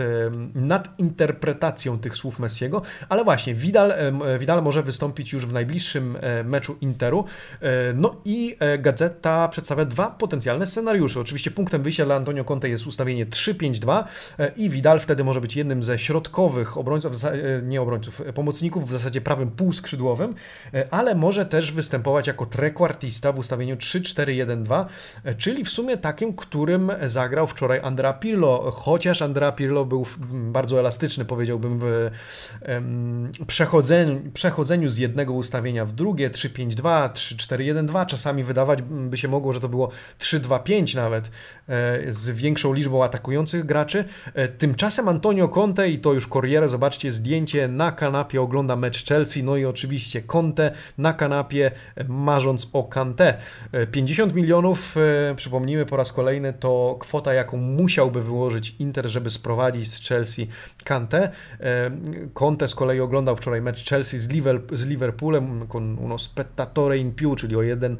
nadinterpretacją 0.55 1.94
tych 1.97 2.15
słów 2.17 2.39
Messiego, 2.39 2.81
ale 3.09 3.23
właśnie 3.23 3.53
Vidal, 3.53 3.93
Vidal 4.39 4.63
może 4.63 4.83
wystąpić 4.83 5.33
już 5.33 5.45
w 5.45 5.53
najbliższym 5.53 6.17
e, 6.21 6.43
meczu 6.43 6.75
Interu. 6.81 7.25
E, 7.61 7.93
no 7.93 8.15
i 8.25 8.55
e, 8.59 8.77
Gazeta 8.77 9.47
przedstawia 9.47 9.85
dwa 9.85 10.11
potencjalne 10.11 10.67
scenariusze. 10.67 11.19
Oczywiście 11.19 11.51
punktem 11.51 11.83
wyjścia 11.83 12.05
dla 12.05 12.15
Antonio 12.15 12.43
Conte 12.43 12.69
jest 12.69 12.87
ustawienie 12.87 13.25
3-5-2 13.25 14.03
i 14.57 14.69
Vidal 14.69 14.99
wtedy 14.99 15.23
może 15.23 15.41
być 15.41 15.55
jednym 15.55 15.83
ze 15.83 15.99
środkowych 15.99 16.77
obrońców, 16.77 17.13
nie 17.63 17.81
obrońców, 17.81 18.21
pomocników 18.35 18.89
w 18.89 18.91
zasadzie 18.91 19.21
prawym 19.21 19.51
półskrzydłowym, 19.51 20.35
ale 20.91 21.15
może 21.15 21.45
też 21.45 21.71
występować 21.71 22.27
jako 22.27 22.45
trekwartista 22.45 23.31
w 23.31 23.39
ustawieniu 23.39 23.75
3-4-1-2, 23.75 24.85
czyli 25.37 25.65
w 25.65 25.69
sumie 25.69 25.97
takim, 25.97 26.33
którym 26.33 26.91
zagrał 27.03 27.47
wczoraj 27.47 27.79
Andrea 27.83 28.13
Pirlo, 28.13 28.71
chociaż 28.71 29.21
Andrea 29.21 29.51
Pirlo 29.51 29.85
był 29.85 30.05
bardzo 30.31 30.79
elastyczny, 30.79 31.25
powiedziałbym, 31.25 31.79
w 31.85 32.11
przechodzeniu, 33.47 34.31
przechodzeniu 34.33 34.89
z 34.89 34.97
jednego 34.97 35.33
ustawienia 35.33 35.85
w 35.85 35.91
drugie, 35.91 36.29
3-5-2, 36.29 37.09
3-4-1-2, 37.09 38.05
czasami 38.05 38.43
wydawać 38.43 38.81
by 38.81 39.17
się 39.17 39.27
mogło, 39.27 39.53
że 39.53 39.59
to 39.59 39.69
było 39.69 39.91
3-2-5 40.19 40.95
nawet, 40.95 41.31
e, 41.69 42.13
z 42.13 42.29
większą 42.29 42.73
liczbą 42.73 43.03
atakujących 43.03 43.65
graczy. 43.65 44.05
E, 44.33 44.47
tymczasem 44.47 45.07
Antonio 45.07 45.49
Conte 45.49 45.89
i 45.89 45.99
to 45.99 46.13
już 46.13 46.27
Corriere, 46.27 46.69
zobaczcie 46.69 47.11
zdjęcie, 47.11 47.67
na 47.67 47.91
kanapie 47.91 48.41
ogląda 48.41 48.75
mecz 48.75 49.05
Chelsea, 49.05 49.43
no 49.43 49.57
i 49.57 49.65
oczywiście 49.65 50.21
Conte 50.21 50.71
na 50.97 51.13
kanapie 51.13 51.71
marząc 52.07 52.69
o 52.73 52.83
Kante. 52.83 53.37
50 53.91 54.31
e, 54.31 54.35
milionów, 54.35 54.95
przypomnijmy 55.35 55.85
po 55.85 55.97
raz 55.97 56.13
kolejny, 56.13 56.53
to 56.53 56.95
kwota, 56.99 57.33
jaką 57.33 57.57
musiałby 57.57 58.21
wyłożyć 58.21 58.75
Inter, 58.79 59.09
żeby 59.09 59.29
sprowadzić 59.29 59.93
z 59.93 60.07
Chelsea 60.07 60.47
Kante. 60.83 61.31
Conte 62.33 62.67
z 62.67 62.75
kolei 62.75 62.99
oglądał 62.99 63.35
wczoraj 63.35 63.61
mecz 63.61 63.89
Chelsea 63.89 64.17
z, 64.17 64.29
Liverpool, 64.29 64.77
z 64.77 64.85
Liverpoolem 64.85 65.67
con 65.67 65.97
uno 65.99 66.17
spettatore 66.17 66.97
in 66.97 67.11
più, 67.11 67.35
czyli 67.35 67.55
o 67.55 67.61
jeden, 67.61 67.97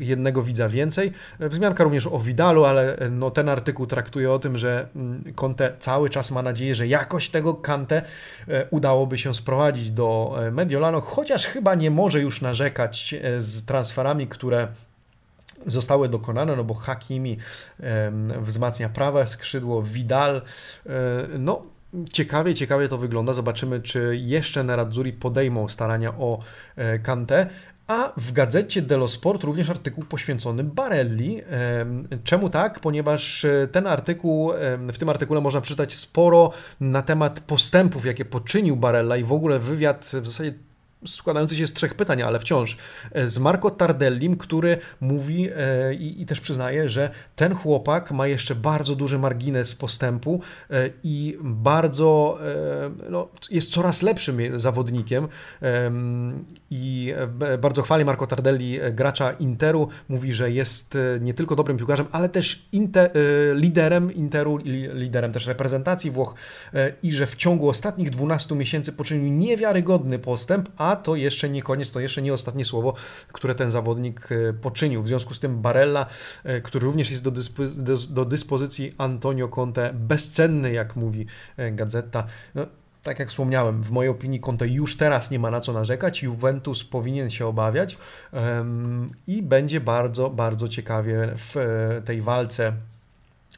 jednego 0.00 0.42
widza 0.42 0.68
więcej. 0.68 1.12
Wzmianka 1.40 1.84
również 1.84 2.06
o 2.06 2.18
Vidalu, 2.18 2.64
ale 2.64 2.96
no, 3.10 3.30
ten 3.30 3.48
artykuł 3.48 3.86
traktuje 3.86 4.32
o 4.32 4.38
tym, 4.38 4.58
że 4.58 4.88
mm, 4.96 5.32
Conte 5.34 5.76
cały 5.78 6.10
czas 6.10 6.30
ma 6.30 6.42
nadzieję, 6.42 6.74
że 6.74 6.86
jakoś 6.86 7.30
tego 7.30 7.54
Kante 7.54 8.02
e, 8.48 8.66
udałoby 8.70 9.18
się 9.18 9.34
sprowadzić 9.34 9.90
do 9.90 10.36
e, 10.38 10.50
Mediolano, 10.50 11.00
chociaż 11.00 11.46
chyba 11.46 11.74
nie 11.74 11.90
może 11.90 12.20
już 12.20 12.40
narzekać 12.40 13.14
e, 13.14 13.42
z 13.42 13.64
transferami, 13.64 14.26
które 14.26 14.68
zostały 15.66 16.08
dokonane, 16.08 16.56
no 16.56 16.64
bo 16.64 16.74
Hakimi 16.74 17.38
wzmacnia 18.40 18.88
prawe 18.88 19.26
skrzydło, 19.26 19.82
Vidal, 19.82 20.42
no 21.38 21.62
Ciekawie, 22.12 22.54
ciekawie 22.54 22.88
to 22.88 22.98
wygląda. 22.98 23.32
Zobaczymy, 23.32 23.80
czy 23.80 24.18
jeszcze 24.22 24.64
Nerazzurri 24.64 25.12
podejmą 25.12 25.68
starania 25.68 26.10
o 26.18 26.38
e, 26.76 26.98
Kante. 26.98 27.46
A 27.86 28.12
w 28.16 28.32
gazecie 28.32 28.82
dello 28.82 29.08
Sport 29.08 29.44
również 29.44 29.70
artykuł 29.70 30.04
poświęcony 30.04 30.64
Barelli. 30.64 31.42
Czemu 32.24 32.50
tak? 32.50 32.80
Ponieważ 32.80 33.44
e, 33.44 33.68
ten 33.72 33.86
artykuł, 33.86 34.52
w 34.92 34.98
tym 34.98 35.08
artykule 35.08 35.40
można 35.40 35.60
przeczytać 35.60 35.94
sporo 35.94 36.52
na 36.80 37.02
temat 37.02 37.40
postępów, 37.40 38.06
jakie 38.06 38.24
poczynił 38.24 38.76
Barella 38.76 39.16
i 39.16 39.24
w 39.24 39.32
ogóle 39.32 39.58
wywiad 39.58 40.04
w 40.04 40.26
zasadzie 40.26 40.54
składający 41.06 41.56
się 41.56 41.66
z 41.66 41.72
trzech 41.72 41.94
pytań, 41.94 42.22
ale 42.22 42.38
wciąż. 42.38 42.76
E, 43.12 43.30
z 43.30 43.38
Marco 43.38 43.70
Tardellim, 43.70 44.36
który 44.36 44.78
mówi 45.00 45.48
e, 45.56 45.94
i, 45.94 46.22
i, 46.22 46.26
też 46.26 46.40
przyznaje, 46.40 46.88
że 46.88 47.10
ten 47.36 47.54
chłopak 47.54 48.10
ma 48.12 48.26
jeszcze 48.26 48.54
bardzo 48.54 48.96
duży 48.96 49.18
margines 49.18 49.74
postępu 49.74 50.40
e, 50.70 50.90
i 51.04 51.38
bardzo 51.40 52.38
no, 53.10 53.28
jest 53.50 53.70
coraz 53.70 54.02
lepszym 54.02 54.60
zawodnikiem 54.60 55.28
i 56.70 57.14
bardzo 57.58 57.82
chwali 57.82 58.04
Marco 58.04 58.26
Tardelli 58.26 58.78
gracza 58.92 59.32
Interu, 59.32 59.88
mówi, 60.08 60.32
że 60.32 60.50
jest 60.50 60.98
nie 61.20 61.34
tylko 61.34 61.56
dobrym 61.56 61.76
piłkarzem, 61.76 62.06
ale 62.12 62.28
też 62.28 62.68
inter, 62.72 63.10
liderem 63.54 64.14
Interu, 64.14 64.58
liderem 64.94 65.32
też 65.32 65.46
reprezentacji 65.46 66.10
Włoch 66.10 66.34
i 67.02 67.12
że 67.12 67.26
w 67.26 67.36
ciągu 67.36 67.68
ostatnich 67.68 68.10
12 68.10 68.54
miesięcy 68.54 68.92
poczynił 68.92 69.32
niewiarygodny 69.32 70.18
postęp, 70.18 70.68
a 70.76 70.85
to 70.96 71.16
jeszcze 71.16 71.48
nie 71.48 71.62
koniec, 71.62 71.92
to 71.92 72.00
jeszcze 72.00 72.22
nie 72.22 72.34
ostatnie 72.34 72.64
słowo, 72.64 72.94
które 73.32 73.54
ten 73.54 73.70
zawodnik 73.70 74.28
e, 74.32 74.52
poczynił. 74.52 75.02
W 75.02 75.08
związku 75.08 75.34
z 75.34 75.40
tym 75.40 75.62
Barella, 75.62 76.06
e, 76.44 76.60
który 76.60 76.86
również 76.86 77.10
jest 77.10 77.24
do, 77.24 77.30
dyspo, 77.30 77.62
do, 77.76 77.96
do 78.10 78.24
dyspozycji 78.24 78.92
Antonio 78.98 79.48
Conte, 79.48 79.92
bezcenny, 79.94 80.72
jak 80.72 80.96
mówi 80.96 81.26
e, 81.56 81.72
gazeta. 81.72 82.26
No, 82.54 82.66
tak 83.02 83.18
jak 83.18 83.28
wspomniałem, 83.28 83.82
w 83.82 83.90
mojej 83.90 84.10
opinii 84.10 84.40
Conte 84.40 84.68
już 84.68 84.96
teraz 84.96 85.30
nie 85.30 85.38
ma 85.38 85.50
na 85.50 85.60
co 85.60 85.72
narzekać. 85.72 86.22
Juventus 86.22 86.84
powinien 86.84 87.30
się 87.30 87.46
obawiać 87.46 87.98
um, 88.32 89.10
i 89.26 89.42
będzie 89.42 89.80
bardzo, 89.80 90.30
bardzo 90.30 90.68
ciekawie 90.68 91.32
w 91.34 91.54
tej 92.04 92.22
walce 92.22 92.72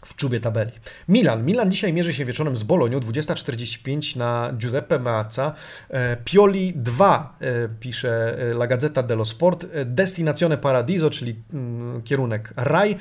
w 0.02 0.16
czubie 0.16 0.40
tabeli. 0.40 0.72
Milan. 1.08 1.44
Milan 1.44 1.70
dzisiaj 1.70 1.92
mierzy 1.92 2.14
się 2.14 2.24
wieczorem 2.24 2.56
z 2.56 2.62
Bolonią, 2.62 3.00
20.45 3.00 4.16
na 4.16 4.52
Giuseppe 4.56 4.98
Meazza. 4.98 5.54
E, 5.90 6.16
Pioli 6.24 6.72
2, 6.76 7.36
e, 7.40 7.68
pisze 7.80 8.38
e, 8.38 8.50
La 8.50 8.66
Gazzetta 8.66 9.02
dello 9.02 9.24
Sport, 9.24 9.66
Destinazione 9.84 10.58
Paradiso, 10.58 11.10
czyli 11.10 11.36
mm, 11.54 12.02
kierunek 12.02 12.52
raj. 12.56 12.96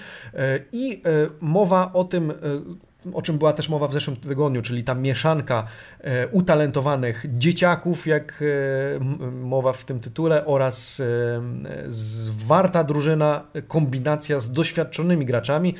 I 0.71 1.01
mowa 1.41 1.93
o 1.93 2.03
tym, 2.03 2.33
o 3.13 3.21
czym 3.21 3.37
była 3.37 3.53
też 3.53 3.69
mowa 3.69 3.87
w 3.87 3.93
zeszłym 3.93 4.17
tygodniu, 4.17 4.61
czyli 4.61 4.83
ta 4.83 4.95
mieszanka 4.95 5.67
utalentowanych 6.31 7.25
dzieciaków, 7.37 8.07
jak 8.07 8.43
mowa 9.41 9.73
w 9.73 9.85
tym 9.85 9.99
tytule, 9.99 10.45
oraz 10.45 11.01
zwarta 11.87 12.83
drużyna, 12.83 13.43
kombinacja 13.67 14.39
z 14.39 14.51
doświadczonymi 14.51 15.25
graczami, 15.25 15.75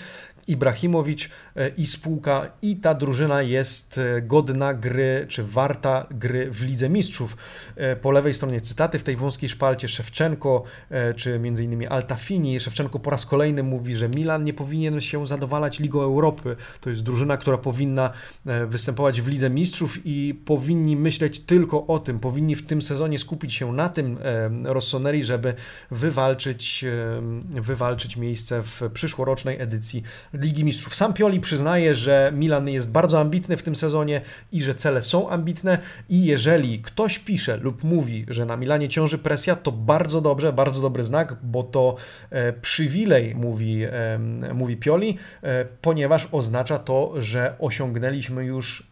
Ibrahimowicz 0.48 1.30
i 1.78 1.88
spółka 1.88 2.52
i 2.62 2.76
ta 2.76 2.94
drużyna 2.94 3.42
jest 3.42 3.98
e, 3.98 4.22
godna 4.22 4.74
gry, 4.74 5.26
czy 5.30 5.44
warta 5.44 6.06
gry 6.12 6.52
w 6.52 6.64
Lidze 6.64 6.90
Mistrzów. 6.90 7.38
E, 7.76 7.96
po 7.96 8.12
lewej 8.12 8.34
stronie 8.34 8.62
cytaty 8.62 9.00
w 9.00 9.04
tej 9.04 9.16
wąskiej 9.16 9.50
szpalcie 9.50 9.88
Szewczenko, 9.88 10.64
czy 11.16 11.34
m.in. 11.34 11.88
Altafini. 11.90 12.60
Szewczenko 12.60 13.00
po 13.00 13.10
raz 13.10 13.26
kolejny 13.26 13.64
mówi, 13.64 13.96
że 13.96 14.10
Milan 14.10 14.44
nie 14.44 14.54
powinien 14.54 15.02
się 15.02 15.28
zadowalać 15.28 15.80
Ligą 15.80 16.02
Europy. 16.02 16.56
To 16.82 16.90
jest 16.90 17.04
drużyna, 17.04 17.38
która 17.38 17.58
powinna 17.58 18.12
występować 18.68 19.22
w 19.22 19.28
Lidze 19.28 19.50
Mistrzów 19.50 20.00
i 20.06 20.42
powinni 20.46 20.96
myśleć 20.96 21.40
tylko 21.40 21.88
o 21.88 22.00
tym, 22.00 22.20
powinni 22.20 22.56
w 22.56 22.66
tym 22.66 22.82
sezonie 22.82 23.20
skupić 23.20 23.54
się 23.54 23.74
na 23.74 23.90
tym 23.90 24.18
Rossoneri, 24.64 25.24
żeby 25.24 25.54
wywalczyć, 25.92 26.86
wywalczyć 27.50 28.18
miejsce 28.18 28.64
w 28.64 28.82
przyszłorocznej 28.94 29.62
edycji 29.62 30.04
Ligi 30.34 30.64
Mistrzów. 30.64 30.96
Sam 30.96 31.14
Pioli 31.14 31.40
przyznaje, 31.48 31.96
że 31.96 32.32
Milan 32.36 32.70
jest 32.70 32.92
bardzo 32.92 33.20
ambitny 33.20 33.58
w 33.58 33.64
tym 33.64 33.76
sezonie 33.76 34.22
i 34.52 34.62
że 34.62 34.76
cele 34.76 35.02
są 35.02 35.30
ambitne. 35.30 35.78
I 36.10 36.26
jeżeli 36.26 36.82
ktoś 36.82 37.20
pisze 37.20 37.58
lub 37.58 37.84
mówi, 37.84 38.26
że 38.28 38.46
na 38.46 38.58
Milanie 38.58 38.90
ciąży 38.90 39.18
presja, 39.18 39.56
to 39.56 39.72
bardzo 39.72 40.22
dobrze, 40.22 40.54
bardzo 40.54 40.82
dobry 40.82 41.04
znak, 41.04 41.36
bo 41.44 41.64
to 41.64 41.96
e, 42.30 42.54
przywilej, 42.54 43.36
mówi, 43.36 43.82
mówi 44.54 44.78
Pioli, 44.78 45.18
e, 45.44 45.66
ponieważ 45.82 46.28
oznacza 46.32 46.80
to, 46.80 47.14
że 47.22 47.56
osiągnęliśmy 47.60 48.46
już 48.46 48.88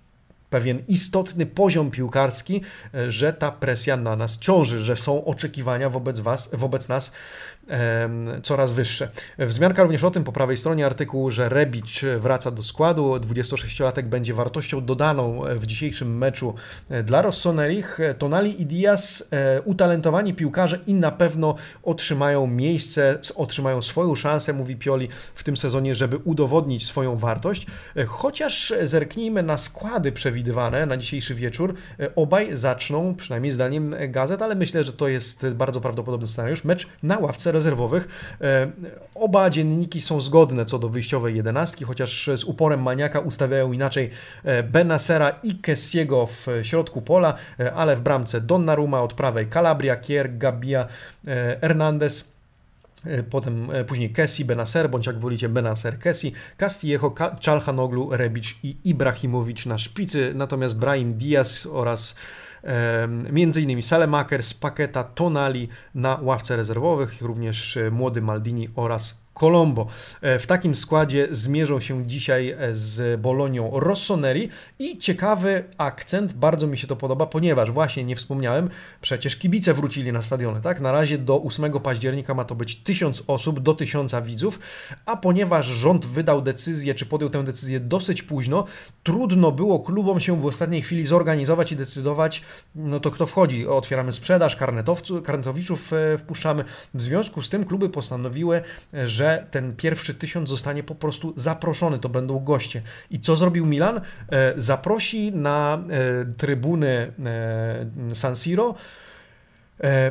pewien 0.50 0.84
istotny 0.88 1.46
poziom 1.46 1.92
piłkarski, 1.92 2.62
e, 2.94 3.12
że 3.12 3.34
ta 3.34 3.52
presja 3.52 3.98
na 3.98 4.16
nas 4.16 4.40
ciąży, 4.40 4.82
że 4.82 4.96
są 4.96 5.26
oczekiwania 5.26 5.90
wobec 5.90 6.20
was, 6.20 6.50
wobec 6.54 6.90
nas 6.90 7.14
coraz 8.44 8.72
wyższe. 8.72 9.10
Wzmianka 9.38 9.84
również 9.84 10.04
o 10.04 10.12
tym 10.12 10.24
po 10.24 10.32
prawej 10.32 10.58
stronie 10.58 10.86
artykułu, 10.86 11.32
że 11.32 11.50
Rebic 11.50 12.02
wraca 12.20 12.52
do 12.52 12.64
składu. 12.64 13.16
26-latek 13.16 14.04
będzie 14.04 14.34
wartością 14.34 14.86
dodaną 14.86 15.42
w 15.56 15.66
dzisiejszym 15.66 16.18
meczu 16.18 16.54
e, 16.90 17.04
dla 17.04 17.22
Rossonerich. 17.22 18.00
Tonali 18.18 18.62
i 18.62 18.66
Diaz 18.66 19.30
e, 19.32 19.62
utalentowani 19.62 20.34
piłkarze 20.34 20.80
i 20.88 20.94
na 20.94 21.12
pewno 21.12 21.56
otrzymają 21.84 22.48
miejsce, 22.48 23.20
otrzymają 23.36 23.82
swoją 23.82 24.16
szansę, 24.16 24.54
mówi 24.54 24.76
Pioli, 24.76 25.10
w 25.36 25.44
tym 25.44 25.58
sezonie, 25.58 25.96
żeby 25.96 26.18
udowodnić 26.18 26.86
swoją 26.86 27.18
wartość. 27.18 27.68
E, 27.96 28.06
chociaż 28.06 28.74
zerknijmy 28.82 29.44
na 29.44 29.58
składy 29.58 30.12
przewidywane 30.12 30.86
na 30.86 30.98
dzisiejszy 30.98 31.36
wieczór, 31.36 31.76
obaj 32.16 32.56
zaczną, 32.58 33.16
przynajmniej 33.16 33.52
zdaniem 33.52 33.96
gazet, 34.10 34.42
ale 34.42 34.56
myślę, 34.56 34.84
że 34.84 34.94
to 34.94 35.08
jest 35.08 35.48
bardzo 35.50 35.82
prawdopodobny 35.82 36.28
scenariusz, 36.28 36.64
mecz 36.64 36.88
na 37.04 37.20
ławce 37.20 37.52
rezerwowych. 37.56 38.08
E, 38.42 38.72
oba 39.16 39.50
dzienniki 39.50 40.02
są 40.02 40.22
zgodne 40.22 40.66
co 40.66 40.80
do 40.80 40.90
wyjściowej 40.90 41.36
jedenastki, 41.36 41.86
chociaż 41.86 42.30
z 42.36 42.44
uporem 42.44 42.82
maniaka 42.82 43.20
ustawiają 43.20 43.72
inaczej 43.72 44.10
e, 44.44 44.64
Benasera 44.64 45.30
i 45.44 45.56
Kessiego 45.56 46.26
w 46.26 46.48
środku 46.64 47.02
pola, 47.02 47.34
e, 47.60 47.74
ale 47.74 47.96
w 47.96 48.02
bramce 48.02 48.42
Donnarumma 48.42 49.02
od 49.02 49.14
prawej 49.14 49.50
Calabria, 49.50 49.96
Kier, 49.96 50.38
Gabia, 50.38 50.88
Hernandez. 51.62 52.36
Potem 53.30 53.68
później 53.88 54.10
Kessi, 54.10 54.46
Benaser, 54.46 54.90
bądź 54.90 55.06
jak 55.06 55.20
wolicie 55.20 55.50
Benaser, 55.50 56.00
Kessi, 56.00 56.34
Castillejo, 56.58 57.16
Czalhanoglu, 57.40 58.10
Rebic 58.12 58.56
i 58.64 58.78
Ibrahimowicz 58.84 59.66
na 59.66 59.78
szpicy, 59.78 60.32
natomiast 60.36 60.78
Brahim 60.78 61.14
Diaz 61.14 61.68
oraz 61.72 62.16
Między 63.32 63.62
innymi 63.62 63.82
Salemaker, 63.82 64.44
Spaketa, 64.44 65.04
Tonali 65.04 65.70
na 65.96 66.20
ławce 66.22 66.56
rezerwowych, 66.56 67.22
również 67.22 67.78
e, 67.78 67.92
młody 67.92 68.22
Maldini 68.22 68.70
oraz 68.76 69.25
Colombo. 69.40 69.88
E, 70.22 70.40
w 70.40 70.48
takim 70.48 70.76
składzie 70.76 71.28
zmierzą 71.32 71.80
się 71.80 72.08
dzisiaj 72.08 72.50
e, 72.50 72.76
z 72.76 73.22
Bolonią 73.22 73.80
Rossoneri 73.80 74.50
i 74.80 74.98
ciekawy 74.98 75.64
akcent, 75.78 76.34
bardzo 76.34 76.68
mi 76.68 76.78
się 76.78 76.88
to 76.88 76.96
podoba, 76.96 77.26
ponieważ 77.26 77.72
właśnie 77.72 78.04
nie 78.04 78.16
wspomniałem, 78.16 78.70
przecież 79.02 79.36
kibice 79.36 79.74
wrócili 79.74 80.12
na 80.12 80.22
stadiony, 80.22 80.62
tak? 80.62 80.82
Na 80.82 80.92
razie 80.92 81.18
do 81.18 81.44
8 81.44 81.80
października 81.80 82.34
ma 82.34 82.46
to 82.46 82.56
być 82.56 82.76
1000 82.76 83.24
osób, 83.28 83.60
do 83.60 83.74
1000 83.74 84.16
widzów, 84.24 84.60
a 85.06 85.18
ponieważ 85.18 85.68
rząd 85.68 86.06
wydał 86.06 86.42
decyzję, 86.42 86.96
czy 86.96 87.06
podjął 87.06 87.30
tę 87.30 87.44
decyzję 87.44 87.80
dosyć 87.80 88.24
późno, 88.24 88.66
trudno 89.04 89.52
było 89.52 89.80
klubom 89.80 90.20
się 90.20 90.42
w 90.42 90.46
ostatniej 90.46 90.82
chwili 90.82 91.06
zorganizować 91.06 91.72
i 91.72 91.76
decydować, 91.76 92.42
no 92.76 93.00
to 93.00 93.12
kto 93.12 93.26
wchodzi. 93.26 93.68
Otwieramy 93.68 94.14
sprzedaż, 94.14 94.58
karnetowiczów 95.24 95.94
e, 95.94 96.18
wpuszczamy. 96.18 96.66
W 96.94 97.02
związku 97.02 97.42
z 97.42 97.50
tym 97.50 97.66
kluby 97.66 97.90
postanowiły, 97.90 98.62
że 99.08 99.25
że 99.26 99.46
ten 99.52 99.76
pierwszy 99.76 100.14
tysiąc 100.14 100.50
zostanie 100.50 100.84
po 100.84 100.96
prostu 100.96 101.34
zaproszony, 101.36 102.00
to 102.00 102.10
będą 102.10 102.40
goście. 102.40 102.82
I 103.12 103.20
co 103.20 103.36
zrobił 103.36 103.66
Milan? 103.66 103.98
E, 103.98 104.54
zaprosi 104.56 105.32
na 105.32 105.84
e, 105.90 106.26
trybuny 106.26 106.88
e, 106.90 108.16
San 108.16 108.36
Siro 108.36 108.76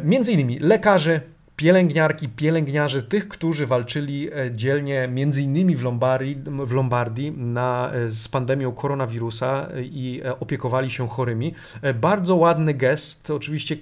między 0.05 0.33
innymi 0.33 0.59
lekarzy, 0.59 1.21
pielęgniarki, 1.57 2.29
pielęgniarzy, 2.29 3.03
tych, 3.03 3.29
którzy 3.29 3.67
walczyli 3.67 4.31
dzielnie 4.53 5.09
między 5.09 5.43
innymi 5.43 5.77
w 5.77 5.83
Lombardii, 5.83 6.37
w 6.47 6.73
Lombardii 6.73 7.33
na, 7.33 7.93
z 8.07 8.29
pandemią 8.29 8.73
koronawirusa 8.73 9.69
i 9.83 10.23
opiekowali 10.41 10.91
się 10.91 11.09
chorymi. 11.09 11.55
Bardzo 12.01 12.37
ładny 12.37 12.75
gest, 12.75 13.31
oczywiście 13.31 13.77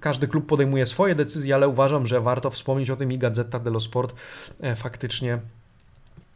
każdy 0.00 0.28
klub 0.28 0.46
podejmuje 0.46 0.86
swoje 0.86 1.14
decyzje, 1.14 1.54
ale 1.54 1.68
uważam, 1.68 2.06
że 2.06 2.20
warto 2.20 2.50
wspomnieć 2.50 2.90
o 2.90 2.96
tym 2.96 3.12
i 3.12 3.18
Gazeta 3.18 3.58
dello 3.58 3.80
Sport 3.80 4.14
e, 4.60 4.74
faktycznie 4.74 5.38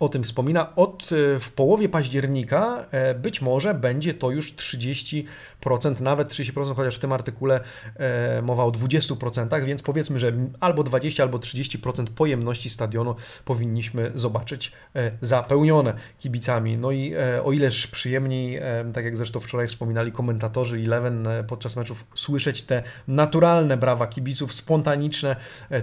o 0.02 0.08
tym 0.08 0.22
wspomina. 0.22 0.76
Od 0.76 1.02
e, 1.02 1.40
w 1.40 1.52
połowie 1.52 1.88
października 1.88 2.84
e, 2.90 3.14
być 3.14 3.42
może 3.42 3.74
będzie 3.74 4.14
to 4.14 4.30
już 4.30 4.54
30%, 4.54 5.24
nawet 6.00 6.28
30%, 6.28 6.76
chociaż 6.76 6.96
w 6.96 6.98
tym 6.98 7.12
artykule 7.12 7.60
e, 7.96 8.42
mowa 8.42 8.64
o 8.64 8.70
20%, 8.70 9.64
więc 9.64 9.82
powiedzmy, 9.82 10.20
że 10.20 10.32
albo 10.60 10.82
20, 10.82 11.22
albo 11.22 11.38
30% 11.38 12.06
pojemności 12.06 12.70
stadionu 12.70 13.14
powinniśmy 13.44 14.12
zobaczyć 14.14 14.72
zapełnione 15.20 15.94
kibicami. 16.18 16.76
No 16.78 16.90
i 16.90 17.14
o 17.44 17.52
ileż 17.52 17.86
przyjemniej, 17.86 18.60
tak 18.94 19.04
jak 19.04 19.16
zresztą 19.16 19.40
wczoraj 19.40 19.68
wspominali 19.68 20.12
komentatorzy 20.12 20.76
Eleven 20.76 21.28
podczas 21.48 21.76
meczów, 21.76 22.06
słyszeć 22.14 22.62
te 22.62 22.82
naturalne 23.08 23.76
brawa 23.76 24.06
kibiców, 24.06 24.52
spontaniczne, 24.52 25.36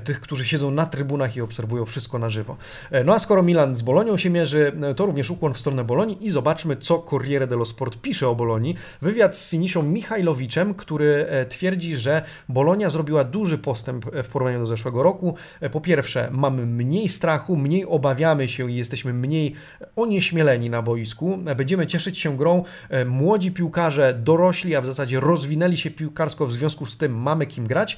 tych, 0.04 0.22
którzy 0.22 0.46
siedzą 0.46 0.72
na 0.72 0.86
trybunach 0.86 1.36
i 1.36 1.42
obserwują 1.42 1.86
wszystko 1.86 2.20
na 2.20 2.30
żywo. 2.30 2.58
No 3.06 3.14
a 3.14 3.20
skoro 3.20 3.44
Milan 3.44 3.76
z 3.76 3.82
Bolonią 3.82 4.09
się 4.18 4.30
mierzy, 4.30 4.74
to 4.96 5.06
również 5.06 5.32
ukłon 5.32 5.54
w 5.54 5.60
stronę 5.60 5.84
Bolonii 5.84 6.26
i 6.26 6.30
zobaczmy, 6.30 6.76
co 6.76 7.00
Corriere 7.00 7.48
dello 7.48 7.66
Sport 7.66 8.02
pisze 8.02 8.30
o 8.30 8.36
Bolonii. 8.36 8.76
Wywiad 9.02 9.38
z 9.38 9.50
Sinisią 9.50 9.84
Michajlowiczem, 9.84 10.74
który 10.74 11.26
e, 11.30 11.46
twierdzi, 11.46 11.96
że 11.96 12.22
Bolonia 12.50 12.90
zrobiła 12.90 13.24
duży 13.24 13.58
postęp 13.58 14.16
e, 14.16 14.24
w 14.24 14.28
porównaniu 14.28 14.60
do 14.60 14.66
zeszłego 14.66 15.04
roku. 15.04 15.36
E, 15.62 15.70
po 15.70 15.82
pierwsze, 15.82 16.30
mamy 16.32 16.66
mniej 16.66 17.10
strachu, 17.10 17.56
mniej 17.56 17.86
obawiamy 17.86 18.50
się 18.50 18.72
i 18.72 18.76
jesteśmy 18.76 19.14
mniej 19.14 19.56
onieśmieleni 19.96 20.70
na 20.70 20.82
boisku. 20.82 21.38
Będziemy 21.58 21.88
cieszyć 21.88 22.20
się 22.20 22.38
grą. 22.38 22.64
Młodzi 23.06 23.52
piłkarze 23.52 24.14
dorośli, 24.14 24.76
a 24.76 24.82
w 24.82 24.86
zasadzie 24.86 25.20
rozwinęli 25.20 25.78
się 25.78 25.92
piłkarsko, 25.92 26.48
w 26.48 26.54
związku 26.54 26.86
z 26.86 26.98
tym 26.98 27.22
mamy 27.22 27.48
kim 27.48 27.68
grać. 27.68 27.98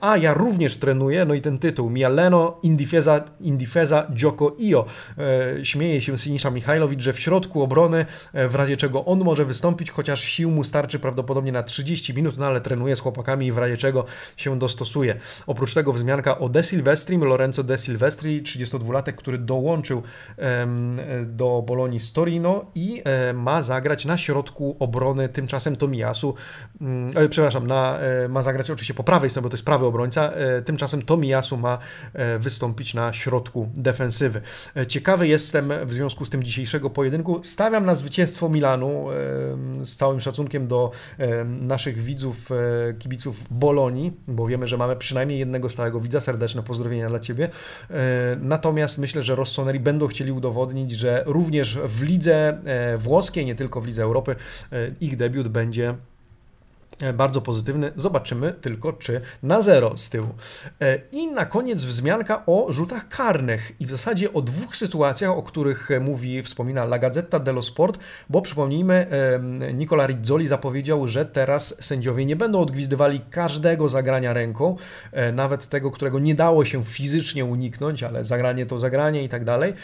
A 0.00 0.16
ja 0.16 0.34
również 0.34 0.76
trenuję, 0.76 1.24
no 1.24 1.34
i 1.34 1.40
ten 1.40 1.58
tytuł, 1.58 1.90
Mialeno 1.90 2.58
Indifesa, 2.62 3.24
Indifesa 3.40 4.06
Gioco 4.14 4.56
Io 4.60 4.86
śmieje 5.62 6.00
się 6.00 6.18
Sinisza 6.18 6.50
Michajlowicz, 6.50 7.02
że 7.02 7.12
w 7.12 7.20
środku 7.20 7.62
obrony, 7.62 8.06
e, 8.32 8.48
w 8.48 8.54
razie 8.54 8.76
czego 8.76 9.04
on 9.04 9.24
może 9.24 9.44
wystąpić, 9.44 9.90
chociaż 9.90 10.24
sił 10.24 10.50
mu 10.50 10.64
starczy 10.64 10.98
prawdopodobnie 10.98 11.52
na 11.52 11.62
30 11.62 12.14
minut, 12.14 12.38
no 12.38 12.46
ale 12.46 12.60
trenuje 12.60 12.96
z 12.96 13.00
chłopakami 13.00 13.46
i 13.46 13.52
w 13.52 13.58
razie 13.58 13.76
czego 13.76 14.04
się 14.36 14.58
dostosuje. 14.58 15.16
Oprócz 15.46 15.74
tego 15.74 15.92
wzmianka 15.92 16.38
o 16.38 16.48
De 16.48 16.64
Silvestri, 16.64 17.18
Lorenzo 17.18 17.62
De 17.62 17.78
Silvestri, 17.78 18.42
32-latek, 18.42 19.12
który 19.12 19.38
dołączył 19.38 20.02
do 21.26 21.62
Bolonii 21.66 22.00
z 22.00 22.12
Torino 22.12 22.64
i 22.74 23.02
e, 23.04 23.32
ma 23.32 23.62
zagrać 23.62 24.04
na 24.04 24.18
środku 24.18 24.76
obrony 24.78 25.28
tymczasem 25.28 25.76
Tomiasu, 25.76 26.34
mm, 26.80 27.18
e, 27.18 27.28
przepraszam, 27.28 27.66
na, 27.66 27.98
ma 28.28 28.42
zagrać 28.42 28.70
oczywiście 28.70 28.94
po 28.94 29.04
prawej 29.04 29.30
stronie, 29.30 29.42
bo 29.42 29.48
to 29.48 29.54
jest 29.54 29.64
prawy 29.64 29.86
obrońca, 29.86 30.32
tymczasem 30.64 31.02
Tomiasu 31.02 31.56
ma 31.56 31.78
wystąpić 32.38 32.94
na 32.94 33.12
środku 33.12 33.68
defensywy. 33.74 34.40
Ciekawy 34.88 35.28
jest 35.28 35.37
jestem 35.38 35.72
w 35.84 35.92
związku 35.92 36.24
z 36.24 36.30
tym 36.30 36.42
dzisiejszego 36.42 36.90
pojedynku. 36.90 37.40
Stawiam 37.42 37.86
na 37.86 37.94
zwycięstwo 37.94 38.48
Milanu 38.48 39.06
z 39.82 39.96
całym 39.96 40.20
szacunkiem 40.20 40.66
do 40.66 40.90
naszych 41.60 42.02
widzów, 42.02 42.52
e, 42.52 42.94
kibiców 42.94 43.44
Bolonii, 43.50 44.12
bo 44.28 44.46
wiemy, 44.46 44.68
że 44.68 44.76
mamy 44.76 44.96
przynajmniej 44.96 45.38
jednego 45.38 45.68
stałego 45.68 46.00
widza. 46.00 46.20
Serdeczne 46.20 46.62
pozdrowienia 46.62 47.08
dla 47.08 47.20
Ciebie. 47.20 47.48
E, 47.90 48.36
natomiast 48.40 48.98
myślę, 48.98 49.22
że 49.22 49.34
Rossoneri 49.34 49.80
będą 49.80 50.06
chcieli 50.06 50.32
udowodnić, 50.32 50.92
że 50.92 51.22
również 51.26 51.78
w 51.84 52.02
lidze 52.02 52.58
włoskiej, 52.96 53.46
nie 53.46 53.54
tylko 53.54 53.80
w 53.80 53.86
lidze 53.86 54.02
Europy, 54.02 54.36
ich 55.00 55.16
debiut 55.16 55.48
będzie 55.48 55.88
E, 55.88 56.17
bardzo 57.14 57.40
pozytywny. 57.40 57.92
Zobaczymy 57.96 58.52
tylko, 58.52 58.92
czy 58.92 59.20
na 59.42 59.62
zero 59.62 59.96
z 59.96 60.10
tyłu. 60.10 60.28
E, 60.80 60.98
I 61.12 61.26
na 61.26 61.46
koniec 61.46 61.84
wzmianka 61.84 62.42
o 62.46 62.72
rzutach 62.72 63.08
karnych 63.08 63.72
i 63.80 63.86
w 63.86 63.90
zasadzie 63.90 64.32
o 64.32 64.42
dwóch 64.42 64.76
sytuacjach, 64.76 65.30
o 65.30 65.42
których 65.42 65.88
mówi, 66.00 66.42
wspomina 66.42 66.82
La 66.82 66.98
Gazzetta 66.98 67.38
dello 67.38 67.62
Sport, 67.62 67.98
bo 68.28 68.42
przypomnijmy, 68.42 69.06
Nicola 69.74 70.06
Rizzoli 70.06 70.48
zapowiedział, 70.48 71.08
że 71.08 71.26
teraz 71.26 71.74
sędziowie 71.80 72.26
nie 72.26 72.36
będą 72.36 72.60
odgwizdywali 72.60 73.20
każdego 73.30 73.88
zagrania 73.88 74.32
ręką, 74.32 74.76
e, 75.12 75.32
nawet 75.32 75.66
tego, 75.66 75.90
którego 75.90 76.18
nie 76.18 76.34
dało 76.34 76.64
się 76.64 76.84
fizycznie 76.84 77.44
uniknąć, 77.44 78.02
ale 78.02 78.24
zagranie 78.24 78.66
to 78.66 78.78
zagranie 78.78 79.24
i 79.24 79.28
tak 79.28 79.44
dalej. 79.44 79.74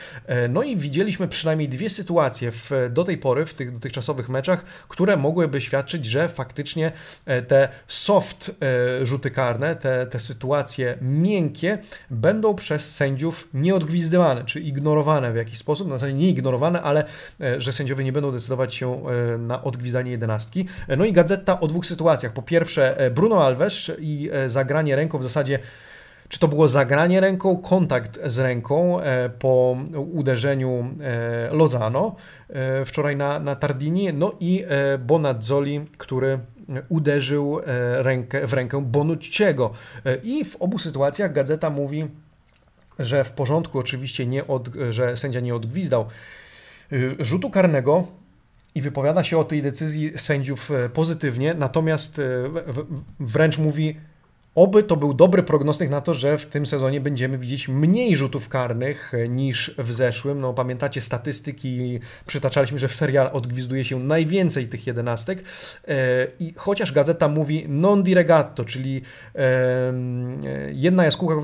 No 0.48 0.62
i 0.62 0.76
widzieliśmy 0.76 1.28
przynajmniej 1.28 1.68
dwie 1.68 1.90
sytuacje 1.90 2.50
w, 2.50 2.70
do 2.90 3.04
tej 3.04 3.18
pory 3.18 3.46
w 3.46 3.54
tych 3.54 3.72
dotychczasowych 3.72 4.28
meczach, 4.28 4.64
które 4.88 5.16
mogłyby 5.16 5.60
świadczyć, 5.60 6.06
że 6.06 6.28
faktycznie 6.28 6.84
E, 6.86 6.92
te 7.42 7.68
soft 7.88 8.50
e, 9.02 9.06
rzuty 9.06 9.30
karne, 9.30 9.76
te, 9.76 10.06
te 10.06 10.18
sytuacje 10.18 10.98
miękkie 11.02 11.78
będą 12.10 12.54
przez 12.54 12.94
sędziów 12.94 13.48
nieodgwizdywane, 13.54 14.44
czy 14.44 14.60
ignorowane 14.60 15.32
w 15.32 15.36
jakiś 15.36 15.58
sposób, 15.58 15.88
na 15.88 15.94
zasadzie 15.94 16.14
nie 16.14 16.28
ignorowane, 16.28 16.82
ale 16.82 17.04
e, 17.40 17.60
że 17.60 17.72
sędziowie 17.72 18.04
nie 18.04 18.12
będą 18.12 18.32
decydować 18.32 18.74
się 18.74 19.02
na 19.38 19.62
odgwizdanie 19.62 20.10
jedenastki. 20.10 20.66
No 20.96 21.04
i 21.04 21.12
gazeta 21.12 21.60
o 21.60 21.66
dwóch 21.66 21.86
sytuacjach. 21.86 22.32
Po 22.32 22.42
pierwsze 22.42 23.10
Bruno 23.14 23.44
Alves 23.44 23.92
i 23.98 24.30
zagranie 24.46 24.96
ręką 24.96 25.18
w 25.18 25.24
zasadzie 25.24 25.58
czy 26.28 26.38
to 26.38 26.48
było 26.48 26.68
zagranie 26.68 27.20
ręką, 27.20 27.56
kontakt 27.56 28.18
z 28.24 28.38
ręką 28.38 28.98
po 29.38 29.76
uderzeniu 30.12 30.94
Lozano 31.50 32.16
wczoraj 32.84 33.16
na, 33.16 33.38
na 33.38 33.56
Tardini, 33.56 34.12
no 34.14 34.32
i 34.40 34.64
Bonazzoli, 34.98 35.80
który 35.98 36.38
uderzył 36.88 37.60
e, 37.60 38.02
rękę, 38.02 38.46
w 38.46 38.52
rękę 38.52 38.82
Bonucciego. 38.82 39.70
E, 40.04 40.16
I 40.16 40.44
w 40.44 40.56
obu 40.56 40.78
sytuacjach 40.78 41.32
gazeta 41.32 41.70
mówi, 41.70 42.06
że 42.98 43.24
w 43.24 43.32
porządku 43.32 43.78
oczywiście, 43.78 44.26
nie 44.26 44.46
od, 44.46 44.68
że 44.90 45.16
sędzia 45.16 45.40
nie 45.40 45.54
odgwizdał 45.54 46.06
e, 46.92 46.96
rzutu 47.24 47.50
karnego, 47.50 48.06
i 48.74 48.82
wypowiada 48.82 49.24
się 49.24 49.38
o 49.38 49.44
tej 49.44 49.62
decyzji 49.62 50.12
sędziów 50.16 50.70
pozytywnie, 50.94 51.54
natomiast 51.54 52.20
wręcz 53.20 53.58
mówi, 53.58 53.96
Oby 54.54 54.82
to 54.82 54.96
był 54.96 55.14
dobry 55.14 55.42
prognostyk 55.42 55.90
na 55.90 56.00
to, 56.00 56.14
że 56.14 56.38
w 56.38 56.46
tym 56.46 56.66
sezonie 56.66 57.00
będziemy 57.00 57.38
widzieć 57.38 57.68
mniej 57.68 58.16
rzutów 58.16 58.48
karnych 58.48 59.12
niż 59.28 59.74
w 59.78 59.92
zeszłym. 59.92 60.40
No, 60.40 60.54
pamiętacie 60.54 61.00
statystyki, 61.00 62.00
przytaczaliśmy, 62.26 62.78
że 62.78 62.88
w 62.88 62.94
serial 62.94 63.30
odgwizduje 63.32 63.84
się 63.84 64.00
najwięcej 64.00 64.68
tych 64.68 64.86
jedenastek. 64.86 65.44
E, 65.88 66.26
I 66.40 66.54
chociaż 66.56 66.92
gazeta 66.92 67.28
mówi 67.28 67.64
non 67.68 68.02
di 68.02 68.14
regatto, 68.14 68.64
czyli 68.64 69.02
jedna 70.72 71.04
jaskółka, 71.04 71.34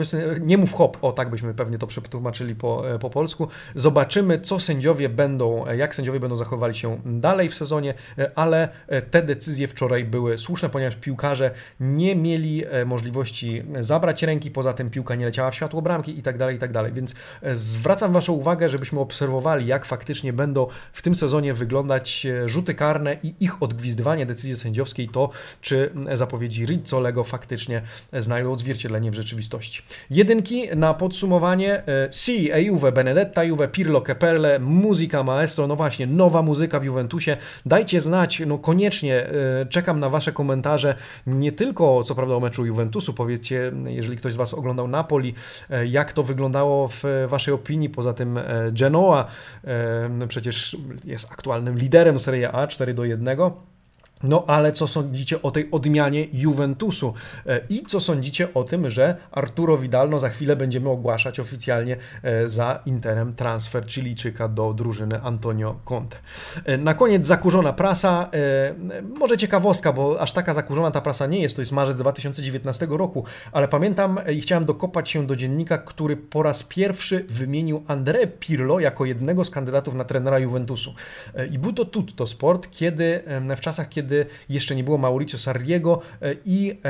nie 0.41 0.59
mów 0.59 0.73
hop, 0.73 0.99
o 1.03 1.13
tak 1.13 1.31
byśmy 1.31 1.55
pewnie 1.55 1.79
to 1.79 1.87
przetłumaczyli 1.87 2.55
po, 2.55 2.95
e, 2.95 2.99
po 2.99 3.11
polsku. 3.11 3.49
Zobaczymy, 3.75 4.41
co 4.41 4.61
sędziowie 4.61 5.09
będą, 5.09 5.67
e, 5.67 5.77
jak 5.77 5.95
sędziowie 5.95 6.21
będą 6.21 6.37
zachowywali 6.37 6.75
się 6.75 7.01
dalej 7.05 7.49
w 7.49 7.55
sezonie, 7.55 7.95
ale 8.35 8.69
te 9.11 9.23
decyzje 9.23 9.69
wczoraj 9.69 10.05
były 10.05 10.39
słuszne, 10.39 10.69
ponieważ 10.69 10.97
piłkarze 10.97 11.51
nie 11.81 12.17
mieli 12.17 12.65
możliwości 12.87 13.00
możliwości 13.01 13.63
zabrać 13.81 14.23
ręki, 14.23 14.51
poza 14.51 14.73
tym 14.73 14.91
piłka 14.91 15.15
nie 15.15 15.25
leciała 15.25 15.51
w 15.51 15.55
światło 15.55 15.83
bramki 15.83 16.19
i 16.19 16.23
tak 16.23 16.39
dalej, 16.39 16.57
i 16.57 16.59
tak 16.59 16.73
dalej. 16.73 16.93
Więc 16.93 17.15
e, 17.43 17.57
zwracam 17.57 18.13
Waszą 18.13 18.33
uwagę, 18.33 18.69
żebyśmy 18.69 19.01
obserwowali, 19.01 19.67
jak 19.67 19.85
faktycznie 19.85 20.33
będą 20.33 20.67
w 20.93 21.03
tym 21.03 21.15
sezonie 21.15 21.55
wyglądać 21.55 22.27
e, 22.27 22.49
rzuty 22.49 22.75
karne 22.75 23.17
i 23.23 23.35
ich 23.41 23.63
odgwizdywanie 23.63 24.27
decyzji 24.27 24.57
sędziowskiej, 24.57 25.09
to 25.09 25.31
czy 25.61 25.91
zapowiedzi 26.13 26.67
Rizzolego 26.67 27.25
faktycznie 27.25 27.83
znajdą 28.13 28.53
odzwierciedlenie 28.53 29.11
w 29.11 29.15
rzeczywistości. 29.15 29.83
Jedynki 30.11 30.69
na 30.77 30.95
podsumowanie. 30.95 31.83
Si, 32.11 32.53
e 32.53 32.63
Juve, 32.63 32.93
Benedetta, 32.93 33.45
Juve, 33.45 33.69
Pirlo, 33.69 34.01
Keperle, 34.01 34.59
muzyka 34.59 35.23
maestro, 35.23 35.67
no 35.67 35.77
właśnie, 35.77 36.07
nowa 36.07 36.43
muzyka 36.43 36.81
w 36.81 36.85
Juventusie. 36.85 37.37
Dajcie 37.67 38.01
znać, 38.01 38.43
no 38.47 38.59
koniecznie 38.59 39.27
czekam 39.69 40.01
na 40.01 40.11
Wasze 40.11 40.33
komentarze, 40.33 40.95
nie 41.27 41.53
tylko 41.53 42.03
co 42.03 42.15
prawda 42.15 42.35
o 42.35 42.41
meczu 42.41 42.67
Juventus, 42.67 42.90
Juventusu. 42.91 43.15
Powiedzcie, 43.15 43.73
jeżeli 43.87 44.17
ktoś 44.17 44.33
z 44.33 44.37
Was 44.37 44.55
oglądał 44.55 44.89
Napoli, 44.89 45.35
e, 45.71 45.87
jak 45.87 46.13
to 46.13 46.23
wyglądało 46.23 46.89
w 46.89 47.05
Waszej 47.29 47.55
opinii. 47.55 47.91
Poza 47.91 48.13
tym 48.13 48.39
e, 48.39 48.45
Genoa 48.73 49.27
e, 49.65 50.27
przecież 50.29 50.77
jest 51.05 51.33
aktualnym 51.33 51.79
liderem 51.79 52.19
Serie 52.19 52.53
A 52.53 52.67
4 52.67 52.95
do 52.95 53.05
1. 53.05 53.39
No 54.23 54.45
ale 54.47 54.73
co 54.73 54.87
sądzicie 54.87 55.43
o 55.43 55.51
tej 55.51 55.69
odmianie 55.71 56.27
Juventusu 56.33 57.15
e, 57.47 57.61
i 57.69 57.83
co 57.87 58.01
sądzicie 58.01 58.55
o 58.55 58.65
tym, 58.65 58.91
że 58.91 59.17
Arturo 59.31 59.79
Vidal, 59.79 60.11
no 60.11 60.19
za 60.19 60.29
chwilę 60.29 60.57
będziemy 60.57 60.89
ogłaszać 60.89 61.41
oficjalnie 61.41 61.97
e, 62.23 62.49
za 62.49 62.83
Interem 62.87 63.33
transfer 63.33 63.87
Chilijczyka 63.87 64.49
do 64.49 64.75
drużyny 64.75 65.23
Antonio 65.23 65.81
Conte. 65.85 66.17
E, 66.65 66.77
na 66.77 66.95
koniec 66.95 67.27
zakurzona 67.27 67.73
prasa, 67.73 68.31
może 69.19 69.37
ciekawostka, 69.37 69.93
bo 69.93 70.21
aż 70.21 70.33
taka 70.33 70.55
zakurzona 70.55 70.91
ta 70.91 71.01
prasa 71.01 71.27
nie 71.27 71.41
jest, 71.41 71.57
to 71.57 71.63
jest 71.63 71.73
marzec 71.73 71.97
2019 71.97 72.87
roku, 72.91 73.25
ale 73.53 73.69
pamiętam 73.69 74.19
i 74.33 74.41
chciałem 74.41 74.65
dokopać 74.65 75.11
się 75.11 75.27
do 75.27 75.37
dziennika, 75.37 75.79
który 75.79 76.17
po 76.17 76.43
raz 76.43 76.63
pierwszy 76.63 77.25
wymienił 77.29 77.83
André 77.89 78.29
Pirlo 78.41 78.81
jako 78.81 79.05
jednego 79.05 79.45
z 79.45 79.51
kandydatów 79.51 79.95
na 79.95 80.05
trenera 80.05 80.39
Juventusu. 80.39 80.95
I 81.51 81.59
był 81.59 81.73
to 81.73 81.85
Tutto 81.85 82.27
Sport, 82.27 82.71
kiedy 82.71 83.23
w 83.57 83.61
czasach, 83.61 83.89
kiedy 83.89 84.10
kiedy 84.11 84.27
jeszcze 84.49 84.77
nie 84.77 84.85
było 84.85 84.99
Mauricio 84.99 85.39
Sarriego 85.39 86.01
e, 86.23 86.35
i 86.45 86.81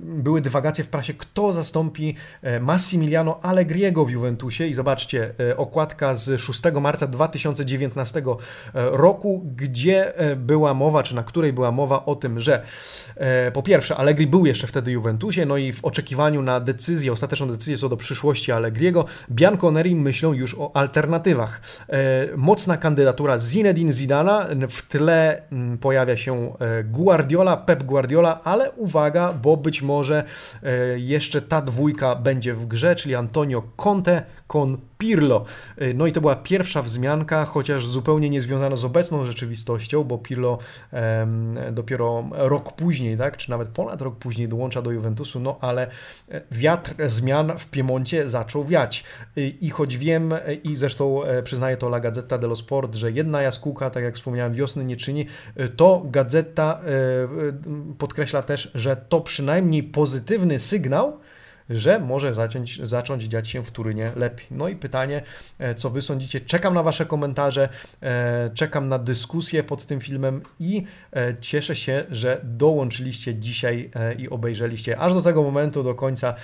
były 0.00 0.40
dywagacje 0.40 0.84
w 0.84 0.88
prasie, 0.88 1.14
kto 1.14 1.52
zastąpi 1.52 2.14
e, 2.42 2.60
Massimiliano 2.60 3.38
Allegriego 3.42 4.04
w 4.04 4.10
Juventusie 4.10 4.66
i 4.66 4.74
zobaczcie, 4.74 5.34
e, 5.50 5.56
okładka 5.56 6.16
z 6.16 6.40
6 6.40 6.62
marca 6.80 7.06
2019 7.06 8.22
roku, 8.74 9.42
gdzie 9.56 10.12
była 10.36 10.74
mowa, 10.74 11.02
czy 11.02 11.14
na 11.14 11.22
której 11.22 11.52
była 11.52 11.72
mowa 11.72 12.04
o 12.04 12.14
tym, 12.14 12.40
że 12.40 12.62
po 13.52 13.62
pierwsze 13.62 13.96
Allegri 13.96 14.26
był 14.26 14.46
jeszcze 14.46 14.66
wtedy 14.66 14.92
Juventusie, 14.92 15.46
no 15.46 15.56
i 15.56 15.72
w 15.72 15.84
oczekiwaniu 15.84 16.42
na 16.42 16.60
decyzję, 16.60 17.12
ostateczną 17.12 17.48
decyzję 17.48 17.78
co 17.78 17.88
do 17.88 17.96
przyszłości 17.96 18.52
Allegriego, 18.52 19.04
Bianconeri 19.30 19.94
myślą 19.94 20.32
już 20.32 20.54
o 20.58 20.76
alternatywach. 20.76 21.60
Mocna 22.36 22.76
kandydatura 22.76 23.38
Zinedine 23.38 23.92
Zidana, 23.92 24.48
w 24.68 24.88
tle 24.88 25.42
pojawia 25.80 26.16
się 26.16 26.35
E, 26.36 26.84
Guardiola, 26.84 27.56
Pep 27.56 27.82
Guardiola, 27.82 28.40
ale 28.44 28.72
uwaga, 28.72 29.32
bo 29.32 29.56
być 29.56 29.82
może 29.82 30.24
e, 30.62 30.98
jeszcze 30.98 31.42
ta 31.42 31.62
dwójka 31.62 32.16
będzie 32.16 32.54
w 32.54 32.66
grze, 32.66 32.96
czyli 32.96 33.14
Antonio 33.14 33.62
Conte 33.76 34.22
con 34.46 34.78
Pirlo. 34.98 35.44
E, 35.76 35.94
no 35.94 36.06
i 36.06 36.12
to 36.12 36.20
była 36.20 36.36
pierwsza 36.36 36.82
wzmianka, 36.82 37.44
chociaż 37.44 37.86
zupełnie 37.86 38.30
niezwiązana 38.30 38.76
z 38.76 38.84
obecną 38.84 39.24
rzeczywistością, 39.24 40.04
bo 40.04 40.18
Pirlo 40.18 40.58
dopiero 41.72 42.24
rok 42.32 42.72
później, 42.72 43.16
tak, 43.16 43.36
czy 43.36 43.50
nawet 43.50 43.68
ponad 43.68 44.02
rok 44.02 44.16
później 44.16 44.48
dołącza 44.48 44.82
do 44.82 44.90
Juventusu, 44.90 45.40
no 45.40 45.58
ale 45.60 45.90
wiatr 46.50 46.94
zmian 47.06 47.52
w 47.58 47.66
Piemoncie 47.66 48.30
zaczął 48.30 48.64
wiać. 48.64 49.04
I 49.36 49.70
choć 49.70 49.96
wiem, 49.96 50.34
i 50.64 50.76
zresztą 50.76 51.20
przyznaje 51.44 51.76
to 51.76 51.86
La 51.86 52.00
Gazzetta 52.00 52.38
dello 52.38 52.56
Sport, 52.56 52.94
że 52.94 53.12
jedna 53.12 53.42
jaskółka, 53.42 53.90
tak 53.90 54.04
jak 54.04 54.14
wspomniałem, 54.14 54.52
wiosny 54.52 54.84
nie 54.84 54.96
czyni, 54.96 55.26
to 55.76 56.02
Gazeta 56.04 56.80
e, 56.84 56.88
e, 56.88 57.26
podkreśla 57.98 58.42
też, 58.42 58.70
że 58.74 58.96
to 58.96 59.20
przynajmniej 59.20 59.82
pozytywny 59.82 60.58
sygnał, 60.58 61.18
że 61.70 62.00
może 62.00 62.34
zacząć, 62.34 62.80
zacząć 62.82 63.24
dziać 63.24 63.48
się 63.48 63.64
w 63.64 63.70
Turynie 63.70 64.12
lepiej. 64.16 64.46
No 64.50 64.68
i 64.68 64.76
pytanie, 64.76 65.22
e, 65.58 65.74
co 65.74 65.90
Wy 65.90 66.02
sądzicie? 66.02 66.40
Czekam 66.40 66.74
na 66.74 66.82
Wasze 66.82 67.06
komentarze, 67.06 67.68
e, 68.02 68.50
czekam 68.54 68.88
na 68.88 68.98
dyskusję 68.98 69.62
pod 69.62 69.86
tym 69.86 70.00
filmem 70.00 70.42
i 70.60 70.84
e, 71.12 71.34
cieszę 71.40 71.76
się, 71.76 72.04
że 72.10 72.40
dołączyliście 72.44 73.34
dzisiaj 73.34 73.90
i 74.18 74.28
obejrzeliście 74.28 74.98
aż 74.98 75.14
do 75.14 75.22
tego 75.22 75.42
momentu, 75.42 75.82
do 75.82 75.94
końca, 75.94 76.34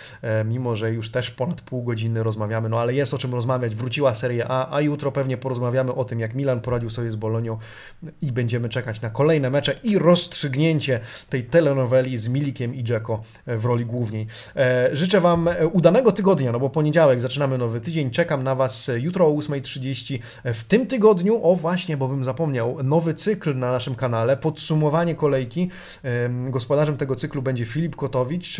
mimo 0.45 0.77
że 0.77 0.93
już 0.93 1.11
też 1.11 1.31
ponad 1.31 1.61
pół 1.61 1.83
godziny 1.83 2.23
rozmawiamy, 2.23 2.69
no 2.69 2.81
ale 2.81 2.95
jest 2.95 3.15
o 3.15 3.19
czym 3.19 3.35
rozmawiać. 3.35 3.75
Wróciła 3.75 4.15
Serie 4.15 4.49
A, 4.49 4.77
a 4.77 4.81
jutro 4.81 5.13
pewnie 5.13 5.37
porozmawiamy 5.37 5.95
o 5.95 6.05
tym, 6.05 6.21
jak 6.21 6.35
Milan 6.35 6.61
poradził 6.61 6.91
sobie 6.91 7.11
z 7.11 7.17
Bolonią 7.17 7.59
i 8.23 8.33
będziemy 8.33 8.69
czekać 8.69 9.01
na 9.01 9.11
kolejne 9.11 9.51
mecze 9.51 9.75
i 9.83 9.99
rozstrzygnięcie 9.99 11.01
tej 11.31 11.45
telenoweli 11.45 12.19
z 12.19 12.29
Milikiem 12.29 12.75
i 12.75 12.85
Dzeko 12.85 13.23
w 13.47 13.65
roli 13.65 13.87
głównej. 13.87 14.27
Życzę 14.93 15.12
życzę 15.13 15.21
Wam 15.21 15.49
udanego 15.73 16.13
tygodnia, 16.13 16.53
no 16.53 16.61
bo 16.61 16.71
poniedziałek 16.71 17.21
zaczynamy 17.21 17.59
nowy 17.59 17.81
tydzień. 17.81 18.11
Czekam 18.11 18.43
na 18.43 18.55
Was 18.55 18.91
jutro 18.97 19.27
o 19.27 19.31
8.30. 19.31 20.19
W 20.45 20.65
tym 20.65 20.87
tygodniu, 20.87 21.41
o 21.43 21.57
właśnie, 21.57 21.97
bo 21.97 22.09
bym 22.09 22.25
zapomniał, 22.25 22.83
nowy 22.83 23.15
cykl 23.15 23.59
na 23.59 23.73
naszym 23.73 23.95
kanale, 23.95 24.37
podsumowanie 24.37 25.15
kolejki. 25.15 25.71
Gospodarzem 26.51 26.97
tego 26.97 27.15
cyklu 27.15 27.43
będzie 27.43 27.65
Filip 27.65 27.97
Kotowicz, 27.97 28.59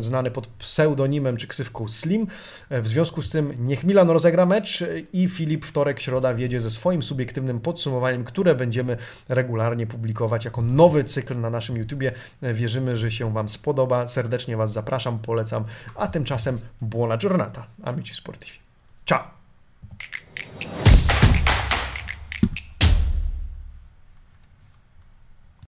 znany 0.00 0.30
pod 0.30 0.46
pseudonimem 0.46 1.36
czy 1.36 1.46
ksywką 1.46 1.88
Slim. 1.88 2.26
W 2.70 2.88
związku 2.88 3.22
z 3.22 3.30
tym 3.30 3.52
niech 3.58 3.84
Milan 3.84 4.10
rozegra 4.10 4.46
mecz 4.46 4.84
i 5.12 5.28
Filip 5.28 5.64
wtorek, 5.64 6.00
środa 6.00 6.34
wiedzie 6.34 6.60
ze 6.60 6.70
swoim 6.70 7.02
subiektywnym 7.02 7.60
podsumowaniem, 7.60 8.24
które 8.24 8.54
będziemy 8.54 8.96
regularnie 9.28 9.86
publikować 9.86 10.44
jako 10.44 10.62
nowy 10.62 11.04
cykl 11.04 11.40
na 11.40 11.50
naszym 11.50 11.76
YouTubie. 11.76 12.12
Wierzymy, 12.42 12.96
że 12.96 13.10
się 13.10 13.32
Wam 13.32 13.48
spodoba. 13.48 14.06
Serdecznie 14.06 14.56
Was 14.56 14.72
zapraszam, 14.72 15.18
polecam, 15.18 15.64
a 15.94 16.06
tymczasem 16.06 16.58
buona 16.80 17.16
giornata, 17.16 17.66
amici 17.84 18.14
sportivi. 18.14 18.58
Ciao! 19.04 19.38